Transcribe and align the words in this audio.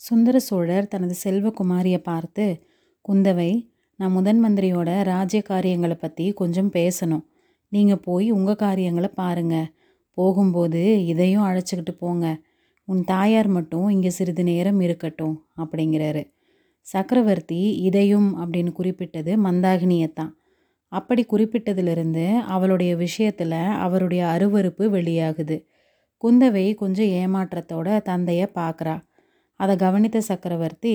சுந்தர 0.00 0.38
சோழர் 0.38 0.88
தனது 0.88 1.14
செல்வகுமாரியை 1.24 1.98
பார்த்து 1.98 2.62
குந்தவை 3.08 3.70
நான் 3.96 4.10
முதன் 4.10 4.44
மந்திரியோட 4.44 5.02
ராஜ்ய 5.02 5.42
காரியங்களை 5.42 5.96
பற்றி 5.96 6.32
கொஞ்சம் 6.32 6.72
பேசணும். 6.72 7.24
நீங்கள் 7.68 7.98
போய் 7.98 8.30
உங்கள் 8.30 8.56
காரியங்களை 8.56 9.10
பாருங்க. 9.14 9.66
போகும்போது 10.14 11.04
இதையும் 11.06 11.42
அழைச்சிக்கிட்டு 11.42 11.94
போங்க. 11.98 12.40
உன் 12.84 13.04
தாயார் 13.04 13.48
மட்டும் 13.48 13.88
இங்கே 13.88 14.10
சிறிது 14.10 14.44
நேரம் 14.44 14.80
இருக்கட்டும் 14.80 15.46
அப்படிங்கிறாரு. 15.56 16.30
சக்கரவர்த்தி 16.80 17.76
இதையும் 17.78 18.36
அப்படின்னு 18.36 18.72
குறிப்பிட்டது 18.72 19.36
மந்தாகினியைத்தான். 19.36 20.32
அப்படி 20.88 21.26
குறிப்பிட்டதிலிருந்து 21.30 22.36
அவளுடைய 22.38 22.96
விஷயத்தில் 22.96 23.60
அவருடைய 23.78 24.24
அருவருப்பு 24.24 24.84
வெளியாகுது. 24.88 25.64
குந்தவை 26.22 26.74
கொஞ்சம் 26.74 27.06
ஏமாற்றத்தோட 27.06 28.02
தந்தையை 28.02 28.46
பார்க்குறா 28.54 28.94
அதை 29.60 29.74
கவனித்த 29.76 30.18
சக்கரவர்த்தி 30.20 30.94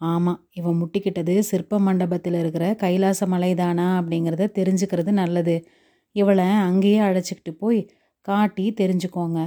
ஆமாம் 0.00 0.40
இவன் 0.50 0.80
முட்டிக்கிட்டது 0.80 1.34
சிற்ப 1.40 1.78
மண்டபத்தில் 1.78 2.34
இருக்கிற 2.34 2.64
கைலாச 2.74 3.20
மலைதானா? 3.26 3.86
அப்படிங்கிறத 3.98 4.50
தெரிஞ்சுக்கிறது 4.58 5.12
நல்லது. 5.12 5.56
இவளை 6.16 6.44
அங்கேயே 6.44 7.00
அழைச்சிக்கிட்டு 7.00 7.52
போய் 7.58 7.80
காட்டி 8.26 8.64
தெரிஞ்சுக்கோங்க. 8.80 9.40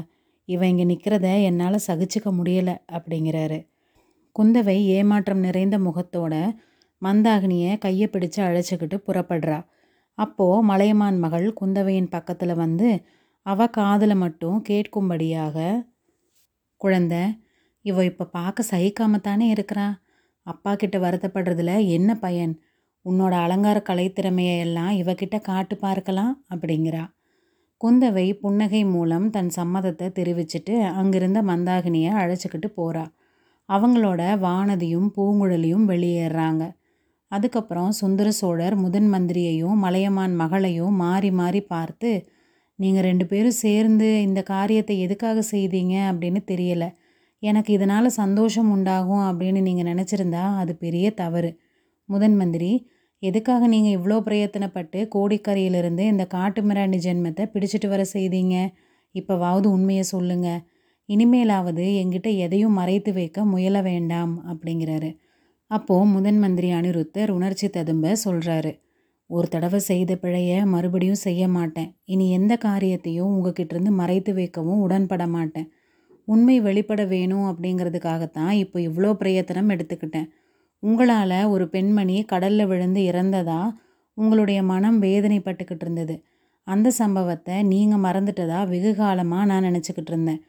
இவன் 0.49 0.69
இங்கே 0.69 0.85
நிற்கிறத 0.85 1.27
என்னால் 1.41 1.85
சகிச்சுக்க 1.87 2.29
முடியலை 2.31 2.75
அப்படிங்கிறாரு. 2.91 3.59
குந்தவை 4.35 4.77
ஏமாற்றம் 4.97 5.39
நிறைந்த 5.39 5.77
முகத்தோட 5.79 6.33
மந்தாகினியை 7.01 7.71
கையை 7.77 8.07
பிடிச்சு 8.11 8.39
அழைச்சிக்கிட்டு 8.47 8.97
புறப்படுறா. 9.07 9.59
அப்போது 10.17 10.65
மலையமான் 10.65 11.17
மகள் 11.19 11.47
குந்தவையின் 11.61 12.09
பக்கத்தில் 12.09 12.55
வந்து 12.55 12.89
அவ 13.45 13.67
காதில் 13.69 14.15
மட்டும் 14.15 14.57
கேட்கும்படியாக 14.69 15.57
குழந்தை 16.81 17.23
இவ 17.85 18.03
இப்போ 18.05 18.25
பார்க்க 18.25 18.63
சகிக்காம 18.71 19.19
தானே 19.21 19.53
இருக்கிறா? 19.53 19.87
அப்பா 20.45 20.75
கிட்ட 20.75 20.97
வருத்தப்படுறதுல 20.99 21.71
என்ன 21.87 22.11
பயன்? 22.15 22.53
உன்னோட 23.05 23.33
அலங்கார 23.45 23.77
கலைத்திறமையெல்லாம் 23.89 24.93
இவகிட்ட 25.01 25.37
காட்டு 25.41 25.75
பார்க்கலாம் 25.77 26.33
அப்படிங்கிறா. 26.49 27.03
குந்தவை 27.81 28.25
புன்னகை 28.33 28.81
மூலம் 28.85 29.27
தன் 29.29 29.51
சம்மதத்தை 29.55 30.07
தெரிவிச்சிட்டு 30.19 30.73
அங்கிருந்த 30.91 31.39
மந்தாகினியை 31.41 32.11
அழைச்சிக்கிட்டு 32.13 32.69
போகிறா 32.75 33.05
அவங்களோட 33.69 34.21
வானதியும் 34.37 35.09
பூங்குழலியும் 35.15 35.85
வெளியேறாங்க. 35.85 36.63
அதுக்கப்புறம் 37.31 37.91
சுந்தர 37.91 38.27
சோழர் 38.31 38.75
முதன் 38.75 39.09
மந்திரியையும் 39.13 39.77
மலையமான் 39.77 40.35
மகளையும் 40.35 40.95
மாறி 40.95 41.31
மாறி 41.31 41.61
பார்த்து 41.73 42.11
நீங்கள் 42.79 43.03
ரெண்டு 43.03 43.25
பேரும் 43.25 43.61
சேர்ந்து 43.65 44.07
இந்த 44.21 44.39
காரியத்தை 44.43 44.95
எதுக்காக 44.99 45.39
செய்தீங்க? 45.51 45.95
அப்படின்னு 46.11 46.41
தெரியலை. 46.51 46.89
எனக்கு 47.43 47.71
இதனால் 47.73 48.09
சந்தோஷம் 48.21 48.69
உண்டாகும் 48.71 49.23
அப்படின்னு 49.29 49.61
நீங்கள் 49.61 49.89
நினச்சிருந்தா 49.91 50.43
அது 50.55 50.73
பெரிய 50.75 51.07
தவறு. 51.11 51.51
முதன் 52.09 52.35
மந்திரி 52.35 52.71
எதுக்காக 53.23 53.67
நீங்கள் 53.67 53.95
இவ்வளோ 53.97 54.17
பிரயத்தனப்பட்டு 54.27 54.99
கோடிக்கரையிலிருந்து 55.15 56.03
இந்த 56.05 56.23
காட்டு 56.27 56.61
மிராண்டி 56.61 56.97
ஜென்மத்தை 56.97 57.43
பிடிச்சிட்டு 57.53 57.87
வர 57.87 58.03
செய்தீங்க? 58.13 58.55
இப்போவாவது 59.15 59.67
உண்மையை 59.67 60.05
சொல்லுங்க. 60.13 60.49
இனிமேலாவது 61.09 61.85
எங்கிட்ட 62.01 62.29
எதையும் 62.37 62.77
மறைத்து 62.79 63.11
வைக்க 63.13 63.45
முயல 63.45 63.77
வேண்டாம் 63.81 64.33
அப்படிங்கிறாரு. 64.51 65.09
அப்போது 65.71 66.05
முதன் 66.05 66.39
மந்திரி 66.39 66.69
அனிருத்தர் 66.71 67.29
உணர்ச்சி 67.29 67.67
ததும்ப 67.69 68.15
சொல்கிறாரு 68.25 68.71
ஒரு 69.29 69.47
தடவை 69.47 69.79
செய்த 69.79 70.11
பிழைய 70.15 70.65
மறுபடியும் 70.65 71.21
செய்ய 71.27 71.43
மாட்டேன். 71.47 71.89
இனி 72.05 72.25
எந்த 72.31 72.53
காரியத்தையும் 72.57 73.29
உங்ககிட்ட 73.35 73.73
இருந்து 73.75 73.91
மறைத்து 73.91 74.31
வைக்கவும் 74.33 74.81
உடன்பட 74.81 75.25
மாட்டேன். 75.27 75.67
உண்மை 76.27 76.55
வெளிப்பட 76.59 77.01
வேணும் 77.05 77.47
அப்படிங்கிறதுக்காகத்தான் 77.51 78.53
இப்போ 78.63 78.77
இவ்வளோ 78.79 79.11
பிரயத்தனம் 79.21 79.71
எடுத்துக்கிட்டேன். 79.75 80.27
உங்களால் 80.83 81.37
ஒரு 81.53 81.65
பெண்மணி 81.67 82.17
கடலில் 82.23 82.69
விழுந்து 82.71 83.01
இறந்ததா 83.11 83.61
உங்களுடைய 84.17 84.59
மனம் 84.71 84.97
வேதனைப்பட்டுக்கிட்டு 85.01 85.85
இருந்தது. 85.85 86.15
அந்த 86.67 86.87
சம்பவத்தை 87.01 87.55
நீங்கள் 87.71 88.03
மறந்துட்டதா 88.05 88.59
வெகு 88.71 88.91
காலமாக 88.95 89.45
நான் 89.45 89.67
நினச்சிக்கிட்டு 89.67 90.11
இருந்தேன். 90.13 90.41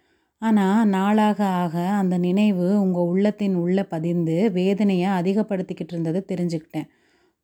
ஆனால் 0.42 0.88
நாளாக 0.94 1.40
ஆக 1.62 1.74
அந்த 2.00 2.14
நினைவு 2.18 2.66
உங்கள் 2.84 3.08
உள்ளத்தின் 3.12 3.54
உள்ளே 3.64 3.84
பதிந்து 3.92 4.36
வேதனையை 4.56 5.08
அதிகப்படுத்திக்கிட்டு 5.18 5.94
இருந்ததை 5.94 6.20
தெரிஞ்சுக்கிட்டேன். 6.32 6.88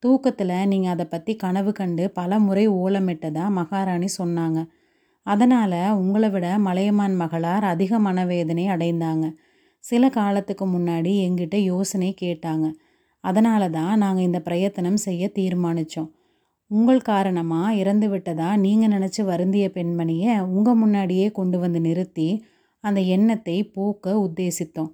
தூக்கத்தில் 0.02 0.54
நீங்கள் 0.72 0.94
அதை 0.94 1.06
பற்றி 1.06 1.32
கனவு 1.36 1.72
கண்டு 1.72 2.04
பல 2.18 2.38
முறை 2.38 2.64
ஓலமிட்டதாக 2.82 3.54
மகாராணி 3.58 4.08
சொன்னாங்க. 4.18 4.58
அதனால் 5.32 5.80
உங்களை 6.00 6.28
விட 6.30 6.46
மலையமான் 6.66 7.16
மகளார் 7.22 7.64
அதிக 7.72 7.98
மனவேதனை 7.98 8.64
அடைந்தாங்க. 8.74 9.26
சில 9.84 10.08
காலத்துக்கு 10.08 10.66
முன்னாடி 10.66 11.12
எங்கிட்ட 11.26 11.56
யோசனை 11.72 12.10
கேட்டாங்க. 12.22 12.66
அதனால 13.20 13.62
தான் 13.68 13.94
நாங்கள் 13.98 14.26
இந்த 14.28 14.40
பிரயத்தனம் 14.40 15.00
செய்ய 15.06 15.24
தீர்மானித்தோம் 15.38 16.10
உங்கள் 16.70 17.00
காரணமாக 17.02 17.74
இறந்து 17.74 18.06
விட்டதா 18.08 18.48
நீங்கள் 18.56 18.92
நினச்சி 18.94 19.22
வருந்திய 19.22 19.66
பெண்மணியை 19.76 20.32
உங்கள் 20.46 20.80
முன்னாடியே 20.82 21.26
கொண்டு 21.30 21.58
வந்து 21.58 21.80
நிறுத்தி 21.80 22.28
அந்த 22.84 23.00
எண்ணத்தை 23.14 23.56
போக்க 23.76 24.14
உத்தேசித்தோம். 24.26 24.90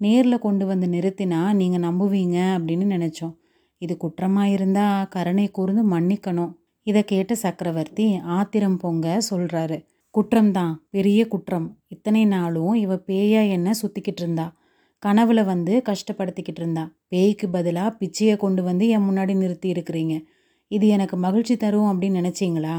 நேரில் 0.00 0.44
கொண்டு 0.46 0.64
வந்து 0.66 0.86
நிறுத்தினா 0.86 1.40
நீங்கள் 1.60 1.84
நம்புவீங்க 1.86 2.38
அப்படின்னு 2.56 2.86
நினச்சோம். 2.96 3.34
இது 3.78 3.94
குற்றமாக 3.96 4.54
இருந்தால் 4.56 5.08
கருணை 5.08 5.46
கூர்ந்து 5.50 5.82
மன்னிக்கணும். 5.94 6.52
இதை 6.88 7.04
கேட்ட 7.04 7.34
சக்கரவர்த்தி 7.34 8.04
ஆத்திரம் 8.36 8.76
பொங்க 8.76 9.06
சொல்கிறாரு 9.30 9.76
குற்றம்தான் 10.14 10.74
பெரிய 10.90 11.20
குற்றம். 11.28 11.66
இத்தனை 11.88 12.24
நாளும் 12.24 12.74
இவ 12.74 12.94
பேயா 12.94 13.42
என்ன 13.50 13.72
சுற்றிக்கிட்டு 13.82 14.22
இருந்தா? 14.22 14.46
கனவுல 15.06 15.44
வந்து 15.44 15.82
கஷ்டப்படுத்திக்கிட்டு 15.88 16.60
இருந்தா? 16.60 16.84
பேய்க்கு 17.08 17.48
பதிலாக 17.48 17.90
பிச்சையை 18.00 18.36
கொண்டு 18.36 18.62
வந்து 18.62 18.88
என் 18.88 19.06
முன்னாடி 19.08 19.34
நிறுத்தி 19.36 19.72
இருக்கிறீங்க. 19.72 20.14
இது 20.70 20.86
எனக்கு 20.88 21.16
மகிழ்ச்சி 21.16 21.56
தரும் 21.56 21.90
அப்படின்னு 21.90 22.20
நினச்சிங்களா? 22.20 22.76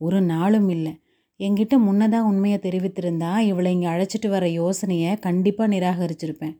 ஒரு 0.00 0.20
நாளும் 0.22 0.68
இல்லை. 0.68 0.94
என்கிட்ட 1.40 1.76
முன்னதாக 1.78 2.26
உண்மையை 2.26 2.58
தெரிவித்திருந்தா 2.62 3.38
இவளை 3.38 3.72
இங்கே 3.72 3.86
அழைச்சிட்டு 3.86 4.28
வர 4.28 4.48
யோசனையை 4.48 5.12
கண்டிப்பாக 5.18 5.74
நிராகரிச்சிருப்பேன். 5.74 6.56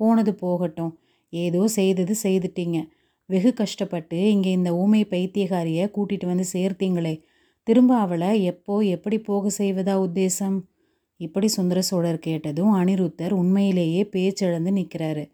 போனது 0.00 0.34
போகட்டும். 0.34 0.92
ஏதோ 1.32 1.62
செய்தது 1.68 2.14
செய்துட்டீங்க. 2.22 2.78
வெகு 3.26 3.54
கஷ்டப்பட்டு 3.54 4.30
இங்கே 4.30 4.50
இந்த 4.50 4.70
ஊமை 4.74 5.02
பைத்தியகாரியை 5.10 5.84
கூட்டிகிட்டு 5.96 6.26
வந்து 6.26 6.44
சேர்த்தீங்களே. 6.52 7.14
திரும்ப 7.66 7.96
அவளை 7.96 8.30
எப்போ 8.44 8.74
எப்படி 8.80 9.18
போக 9.18 9.50
செய்வதா 9.58 9.94
உத்தேசம்? 10.06 10.56
இப்படி 11.16 11.48
சுந்தர 11.48 11.80
சோழர் 11.80 12.18
கேட்டதும் 12.18 12.72
அனிருத்தர் 12.72 13.32
உண்மையிலேயே 13.32 14.02
பேச்செழுந்து 14.04 14.72
நிற்கிறாரு. 14.72 15.24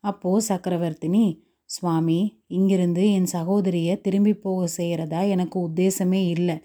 அப்போது 0.00 0.46
சக்கரவர்த்தினி 0.48 1.24
சுவாமி 1.64 2.20
இங்கிருந்து 2.46 3.12
என் 3.12 3.26
சகோதரியை 3.26 4.00
திரும்பி 4.00 4.34
போக 4.34 4.66
செய்கிறதா 4.76 5.20
எனக்கு 5.28 5.68
உத்தேசமே 5.68 6.22
இல்லை. 6.28 6.56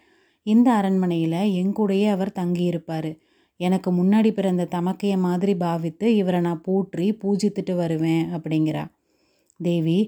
இந்த 0.46 0.68
அரண்மனையில் 0.72 1.42
எங்கூடையே 1.62 2.08
அவர் 2.10 2.38
தங்கியிருப்பார். 2.40 3.12
எனக்கு 3.60 3.90
முன்னாடி 3.92 4.30
பிறந்த 4.32 4.64
தமக்கைய 4.72 5.16
மாதிரி 5.18 5.54
பாவித்து 5.56 6.08
இவரை 6.16 6.40
நான் 6.42 6.62
போற்றி 6.62 7.08
பூஜித்துட்டு 7.22 7.76
வருவேன் 7.76 8.24
அப்படிங்கிறா. 8.34 8.84
தேவி 9.60 10.00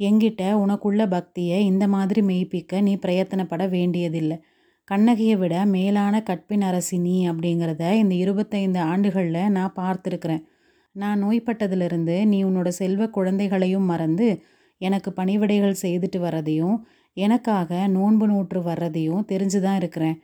எங்கிட்ட 0.00 0.42
உனக்குள்ள 0.52 1.08
பக்தியை 1.08 1.64
இந்த 1.64 1.88
மாதிரி 1.88 2.20
மெய்ப்பிக்க 2.20 2.80
நீ 2.80 2.92
பிரயத்தனப்பட 2.96 3.68
வேண்டியதில்லை. 3.68 4.38
கண்ணகியை 4.84 5.36
விட 5.36 5.54
மேலான 5.66 6.22
கற்பின் 6.22 6.62
அரசி 6.62 6.98
நீ 6.98 7.16
அப்படிங்கிறத 7.28 7.92
இந்த 7.92 8.14
இருபத்தைந்து 8.14 8.80
ஆண்டுகளில் 8.80 9.50
நான் 9.50 9.76
பார்த்துருக்குறேன். 9.76 10.42
நான் 10.92 11.22
நோய்பட்டதிலிருந்து 11.24 12.16
நீ 12.24 12.44
உன்னோட 12.44 12.68
செல்வ 12.68 13.06
குழந்தைகளையும் 13.08 13.84
மறந்து 13.84 14.28
எனக்கு 14.80 15.10
பணிவிடைகள் 15.10 15.82
செய்துட்டு 15.82 16.18
வர்றதையும் 16.18 16.76
எனக்காக 17.16 17.86
நோன்பு 17.86 18.26
நூற்று 18.26 18.60
வர்றதையும் 18.60 19.26
தெரிஞ்சு 19.32 19.58
தான் 19.60 19.76
இருக்கிறேன். 19.76 20.16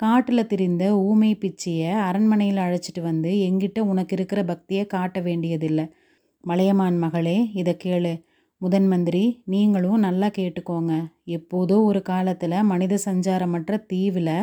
காட்டில் 0.00 0.46
திரிந்த 0.46 0.84
ஊமை 0.98 1.30
பிச்சியை 1.34 1.90
அரண்மனையில் 2.06 2.56
அழைச்சிட்டு 2.56 3.00
வந்து 3.00 3.30
எங்கிட்ட 3.48 3.80
உனக்கு 3.80 4.14
இருக்கிற 4.16 4.44
பக்தியை 4.44 4.84
காட்ட 4.86 5.20
வேண்டியதில்லை. 5.20 5.84
மலையமான் 6.44 6.98
மகளே 6.98 7.36
இதை 7.52 7.74
கேளு. 7.84 8.14
முதன் 8.62 8.86
மந்திரி 8.86 9.22
நீங்களும் 9.44 9.98
நல்லா 9.98 10.26
கேட்டுக்கோங்க. 10.26 10.92
எப்போதோ 11.26 11.76
ஒரு 11.84 12.02
காலத்தில் 12.02 12.56
மனித 12.62 12.98
சஞ்சாரமற்ற 13.04 13.78
தீவில் 13.86 14.36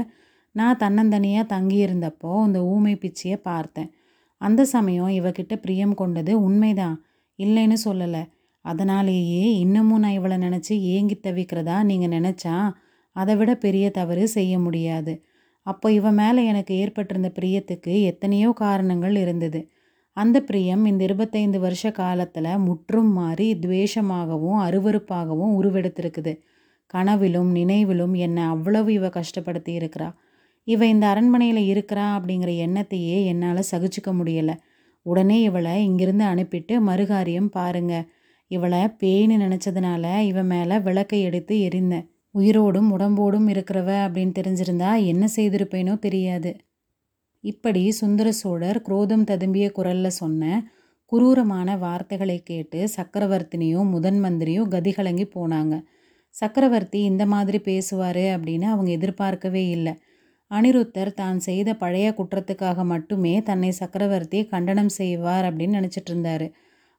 நான் 0.56 0.80
தன்னந்தனியாக 0.80 1.52
தங்கியிருந்தப்போ 1.54 2.32
இந்த 2.46 2.60
ஊமை 2.66 2.96
பிச்சியை 2.96 3.38
பார்த்தேன். 3.42 3.90
அந்த 4.42 4.66
சமயம் 4.66 5.08
இவகிட்ட 5.10 5.56
பிரியம் 5.56 5.94
கொண்டது 5.94 6.34
உண்மைதான். 6.42 6.98
இல்லைன்னு 7.40 7.78
சொல்லலை. 7.86 8.24
அதனாலேயே 8.66 9.44
இன்னமும் 9.60 10.00
நான் 10.00 10.12
இவளை 10.12 10.38
நினச்சி 10.38 10.74
ஏங்கி 10.96 11.18
தவிக்கிறதா 11.24 11.78
நீங்கள் 11.84 12.16
நினச்சா 12.18 12.56
அதை 13.16 13.36
விட 13.36 13.52
பெரிய 13.56 13.86
தவறு 13.90 14.28
செய்ய 14.28 14.54
முடியாது. 14.60 15.14
அப்போ 15.68 15.88
இவன் 15.92 16.14
மேலே 16.14 16.42
எனக்கு 16.46 16.74
ஏற்பட்டிருந்த 16.76 17.32
பிரியத்துக்கு 17.40 17.94
எத்தனையோ 18.02 18.52
காரணங்கள் 18.66 19.16
இருந்தது. 19.16 19.62
அந்த 20.18 20.42
பிரியம் 20.42 20.86
இந்த 20.86 21.04
இருபத்தைந்து 21.04 21.60
வருஷ 21.60 21.92
காலத்தில் 21.92 22.58
முற்றும் 22.58 23.12
மாறி 23.12 23.56
துவேஷமாகவும் 23.56 24.60
அருவருப்பாகவும் 24.60 25.54
உருவெடுத்திருக்குது. 25.60 26.34
கனவிலும் 26.94 27.52
நினைவிலும் 27.52 28.14
என்னை 28.14 28.44
அவ்வளவு 28.44 28.94
இவ 28.94 29.08
கஷ்டப்படுத்தி 29.08 29.74
இருக்கிறா? 29.76 30.10
இவ 30.64 30.86
இந்த 30.86 31.08
அரண்மனையில் 31.08 31.62
இருக்கிறா 31.70 32.06
அப்படிங்கிற 32.18 32.52
எண்ணத்தையே 32.66 33.26
என்னால் 33.26 33.70
சகிச்சுக்க 33.72 34.10
முடியலை. 34.14 34.56
உடனே 35.06 35.42
இவளை 35.42 35.84
இங்கிருந்து 35.84 36.26
அனுப்பிட்டு 36.26 36.74
மறுகாரியம் 36.88 37.50
பாருங்க. 37.50 37.94
இவளை 38.52 38.80
பேய்னு 39.00 39.36
நினச்சதுனால 39.38 40.20
இவன் 40.22 40.46
மேலே 40.46 40.80
விளக்கை 40.80 41.22
எடுத்து 41.22 41.56
எரிந்தேன். 41.56 42.08
உயிரோடும் 42.36 42.90
உடம்போடும் 42.92 43.48
இருக்கிறவ 43.50 43.90
அப்படின்னு 44.06 44.34
தெரிஞ்சிருந்தா 44.40 45.06
என்ன 45.06 45.28
செய்திருப்பேனோ 45.36 46.00
தெரியாது. 46.00 46.52
இப்படி 47.44 47.92
சுந்தர 47.92 48.32
சோழர் 48.32 48.82
குரோதம் 48.82 49.24
ததும்பிய 49.24 49.66
குரல்ல 49.78 50.08
சொன்ன 50.08 50.44
குரூரமான 51.12 51.78
வார்த்தைகளை 51.78 52.44
கேட்டு 52.44 52.80
சக்கரவர்த்தினியும் 52.98 53.90
முதன் 53.90 54.20
மந்திரியும் 54.24 54.72
கதிகலங்கி 54.72 55.26
போனாங்க. 55.36 55.76
சக்கரவர்த்தி 56.36 57.00
இந்த 57.02 57.26
மாதிரி 57.26 57.60
பேசுவார் 57.60 58.24
அப்படின்னு 58.36 58.64
அவங்க 58.64 58.92
எதிர்பார்க்கவே 58.92 59.70
இல்லை. 59.70 59.94
அனிருத்தர் 60.52 61.12
தான் 61.14 61.40
செய்த 61.40 61.70
பழைய 61.74 62.08
குற்றத்துக்காக 62.18 62.84
மட்டுமே 62.84 63.34
தன்னை 63.42 63.72
சக்கரவர்த்தி 63.72 64.40
கண்டனம் 64.46 64.90
செய்வார் 64.90 65.46
அப்படின்னு 65.46 65.78
நினச்சிட்டு 65.80 66.12
இருந்தாரு. 66.14 66.48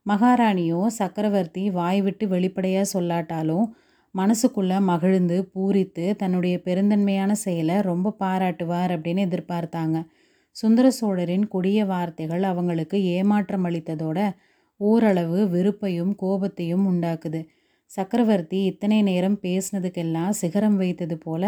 மகாராணியோ 0.06 0.87
சக்கரவர்த்தி 0.87 1.70
வாய் 1.70 2.00
விட்டு 2.02 2.28
வெளிப்படையாக 2.28 2.90
சொல்லாட்டாலும் 2.92 3.66
மனசுக்குள்ளே 4.14 4.78
மகிழ்ந்து 4.82 5.37
பூரித்து 5.54 6.16
தன்னுடைய 6.16 6.56
பெருந்தன்மையான 6.64 7.32
செயலை 7.32 7.76
ரொம்ப 7.81 8.14
பாராட்டுவார் 8.20 8.94
அப்படின்னு 8.96 9.26
எதிர்பார்த்தாங்க. 9.28 9.98
சுந்தர 10.56 10.91
சோழரின் 10.91 11.49
கொடிய 11.49 11.85
வார்த்தைகள் 11.85 12.43
அவங்களுக்கு 12.43 13.05
ஏமாற்றம் 13.05 13.64
அளித்ததோட 13.64 14.19
ஓரளவு 14.76 15.38
வெறுப்பையும் 15.49 16.12
கோபத்தையும் 16.23 16.85
உண்டாக்குது. 16.87 17.41
சக்கரவர்த்தி 17.91 18.64
இத்தனை 18.64 19.02
நேரம் 19.02 19.38
பேசினதுக்கெல்லாம் 19.43 20.31
சிகரம் 20.31 20.76
வைத்தது 20.76 21.19
போல 21.19 21.44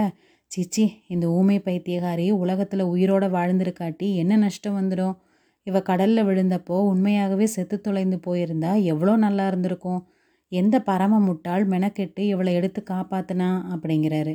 சிச்சி 0.51 0.85
இந்த 1.09 1.29
ஊமை 1.29 1.59
பைத்தியகாரி 1.59 2.31
உலகத்தில் 2.31 2.85
உயிரோட 2.85 3.25
வாழ்ந்திருக்காட்டி 3.31 4.15
என்ன 4.15 4.37
நஷ்டம் 4.37 4.77
வந்துடும்? 4.81 5.15
இவ 5.63 5.81
கடலில் 5.83 6.27
விழுந்தப்போ 6.27 6.77
உண்மையாகவே 6.83 7.47
செத்து 7.47 7.81
தொலைந்து 7.81 8.17
போயிருந்தா 8.27 8.83
எவ்வளோ 8.83 9.17
நல்லா 9.17 9.47
இருந்திருக்கும்? 9.47 10.01
எந்த 10.49 10.81
பரம 10.81 11.21
முட்டாள் 11.21 11.65
மெனக்கெட்டு 11.69 12.19
இவளை 12.19 12.55
எடுத்து 12.55 12.83
காப்பாத்தினா? 12.91 13.51
அப்படிங்கிறாரு. 13.75 14.35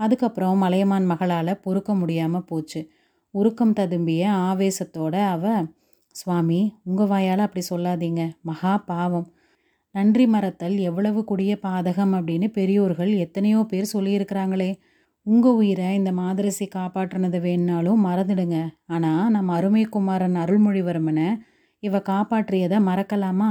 அதுக்கப்புறம் 0.00 0.58
மலையமான் 0.58 1.04
மகளால் 1.04 1.60
பொறுக்க 1.60 1.94
முடியாமல் 1.94 2.44
போச்சு. 2.44 2.80
உருக்கம் 3.38 3.74
ததும்பிய 3.78 4.22
ஆவேசத்தோட 4.48 5.14
அவ 5.26 5.44
சுவாமி 6.14 6.60
உங்கள் 6.82 7.06
வாயால் 7.06 7.42
அப்படி 7.46 7.62
சொல்லாதீங்க. 7.70 8.22
மகா 8.40 8.74
பாவம். 8.78 9.26
நன்றி 9.94 10.26
மறத்தல் 10.26 10.76
எவ்வளவு 10.78 11.20
கொடிய 11.24 11.52
பாதகம் 11.62 12.12
அப்படின்னு 12.16 12.48
பெரியோர்கள் 12.48 13.12
எத்தனையோ 13.16 13.60
பேர் 13.62 13.92
சொல்லியிருக்கிறாங்களே. 13.92 14.70
உங்கள் 15.26 15.52
உயிரை 15.52 15.88
இந்த 15.94 16.10
மாதரசி 16.12 16.66
காப்பாற்றினது 16.74 17.38
வேணுனாலும் 17.40 18.04
மறந்துடுங்க. 18.06 18.58
ஆனால் 18.86 19.30
நம்ம 19.30 19.54
அருமைக்குமாரன் 19.60 20.38
அருள்மொழிவர்மனை 20.44 21.28
இவ 21.82 22.02
காப்பாற்றியதை 22.08 22.78
மறக்கலாமா? 22.88 23.50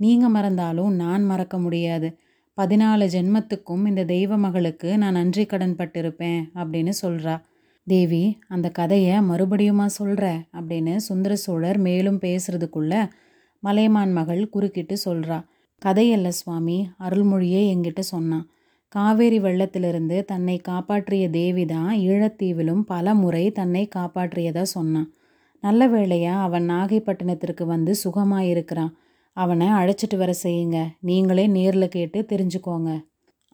நீங்கள் 0.00 0.34
மறந்தாலும் 0.36 0.92
நான் 0.94 1.24
மறக்க 1.24 1.58
முடியாது. 1.58 2.10
பதினாலு 2.58 3.04
ஜென்மத்துக்கும் 3.16 3.84
இந்த 3.86 4.02
தெய்வ 4.04 4.36
மகளுக்கு 4.36 4.88
நான் 4.98 5.18
நன்றி 5.20 5.44
கடன் 5.46 5.78
பட்டிருப்பேன் 5.78 6.40
அப்படின்னு 6.54 6.92
சொல்கிறா 7.02 7.34
தேவி 7.86 8.38
அந்த 8.48 8.70
கதையை 8.70 9.14
மறுபடியுமா 9.20 9.86
சொல்கிற 9.86 10.26
அப்படின்னு 10.52 10.96
சுந்தர 10.96 11.34
சோழர் 11.36 11.78
மேலும் 11.78 12.18
பேசுறதுக்குள்ள 12.20 12.94
மலையமான் 13.62 14.12
மகள் 14.12 14.42
குறுக்கிட்டு 14.48 14.96
சொல்கிறா 15.04 15.38
கதையல்ல 15.82 16.28
சுவாமி. 16.28 16.78
அருள்மொழியே 16.98 17.60
எங்கிட்ட 17.74 18.00
சொன்னான் 18.00 18.46
காவேரி 18.88 19.38
வெள்ளத்திலிருந்து 19.38 20.24
தன்னை 20.24 20.58
காப்பாற்றிய 20.58 21.30
தேவி 21.30 21.64
தான் 21.64 21.92
ஈழத்தீவிலும் 21.98 22.82
பல 22.82 23.14
முறை 23.14 23.50
தன்னை 23.50 23.88
காப்பாற்றியதா 23.96 24.62
சொன்னான் 24.62 25.08
நல்ல 25.62 25.88
வேளையா 25.88 26.34
அவன் 26.40 26.70
நாகைப்பட்டினத்திற்கு 26.70 27.64
வந்து 27.64 27.94
சுகமாக 27.94 28.44
இருக்கிறான் 28.44 28.92
அவனை 29.36 29.68
அழைச்சிட்டு 29.68 30.16
வர 30.16 30.32
செய்யுங்க. 30.42 30.78
நீங்களே 31.00 31.46
நேரில் 31.46 31.88
கேட்டு 31.88 32.20
தெரிஞ்சுக்கோங்க. 32.22 32.90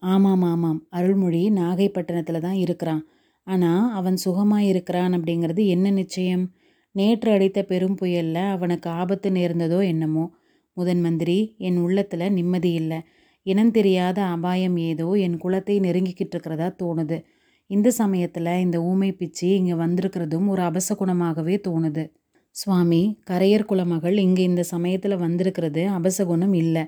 ஆமாம் 0.03 0.41
ஆமாம். 0.41 0.79
அருள்மொழி 0.89 1.49
நாகைப்பட்டினத்தில் 1.51 2.39
தான் 2.39 2.53
இருக்கிறான். 2.53 3.03
ஆனால் 3.47 3.83
அவன் 3.91 4.17
சுகமாக 4.17 4.63
இருக்கிறான் 4.63 5.13
அப்படிங்கிறது 5.17 5.61
என்ன 5.65 5.91
நிச்சயம்? 5.91 6.45
நேற்று 6.95 7.29
அடித்த 7.31 7.59
பெரும் 7.63 7.97
புயலில் 7.99 8.43
அவனுக்கு 8.55 8.87
ஆபத்து 8.99 9.29
நேர்ந்ததோ 9.31 9.79
என்னமோ? 9.83 10.25
முதன் 10.77 11.01
மந்திரி 11.01 11.37
என் 11.57 11.77
உள்ளத்தில் 11.77 12.33
நிம்மதி 12.33 12.71
இல்லை. 12.73 12.99
இனம் 13.45 13.71
தெரியாத 13.71 14.19
அபாயம் 14.25 14.77
ஏதோ 14.89 15.07
என் 15.25 15.37
குலத்தை 15.37 15.75
நெருங்கிக்கிட்டு 15.79 16.35
இருக்கிறதா 16.35 16.67
தோணுது. 16.83 17.17
இந்த 17.69 17.89
சமயத்தில் 17.91 18.51
இந்த 18.65 18.77
ஊமை 18.81 19.09
பிச்சு 19.11 19.47
இங்கே 19.59 19.75
வந்திருக்கிறதும் 19.75 20.47
ஒரு 20.47 20.61
அபசகுணமாகவே 20.61 21.55
தோணுது. 21.67 22.03
சுவாமி 22.55 23.01
கரையர் 23.29 23.69
குலமகள் 23.69 24.17
இங்கே 24.17 24.43
இந்த 24.43 24.63
சமயத்தில் 24.73 25.15
வந்திருக்கிறது 25.17 25.81
அபசகுணம் 25.97 26.55
இல்லை. 26.63 26.83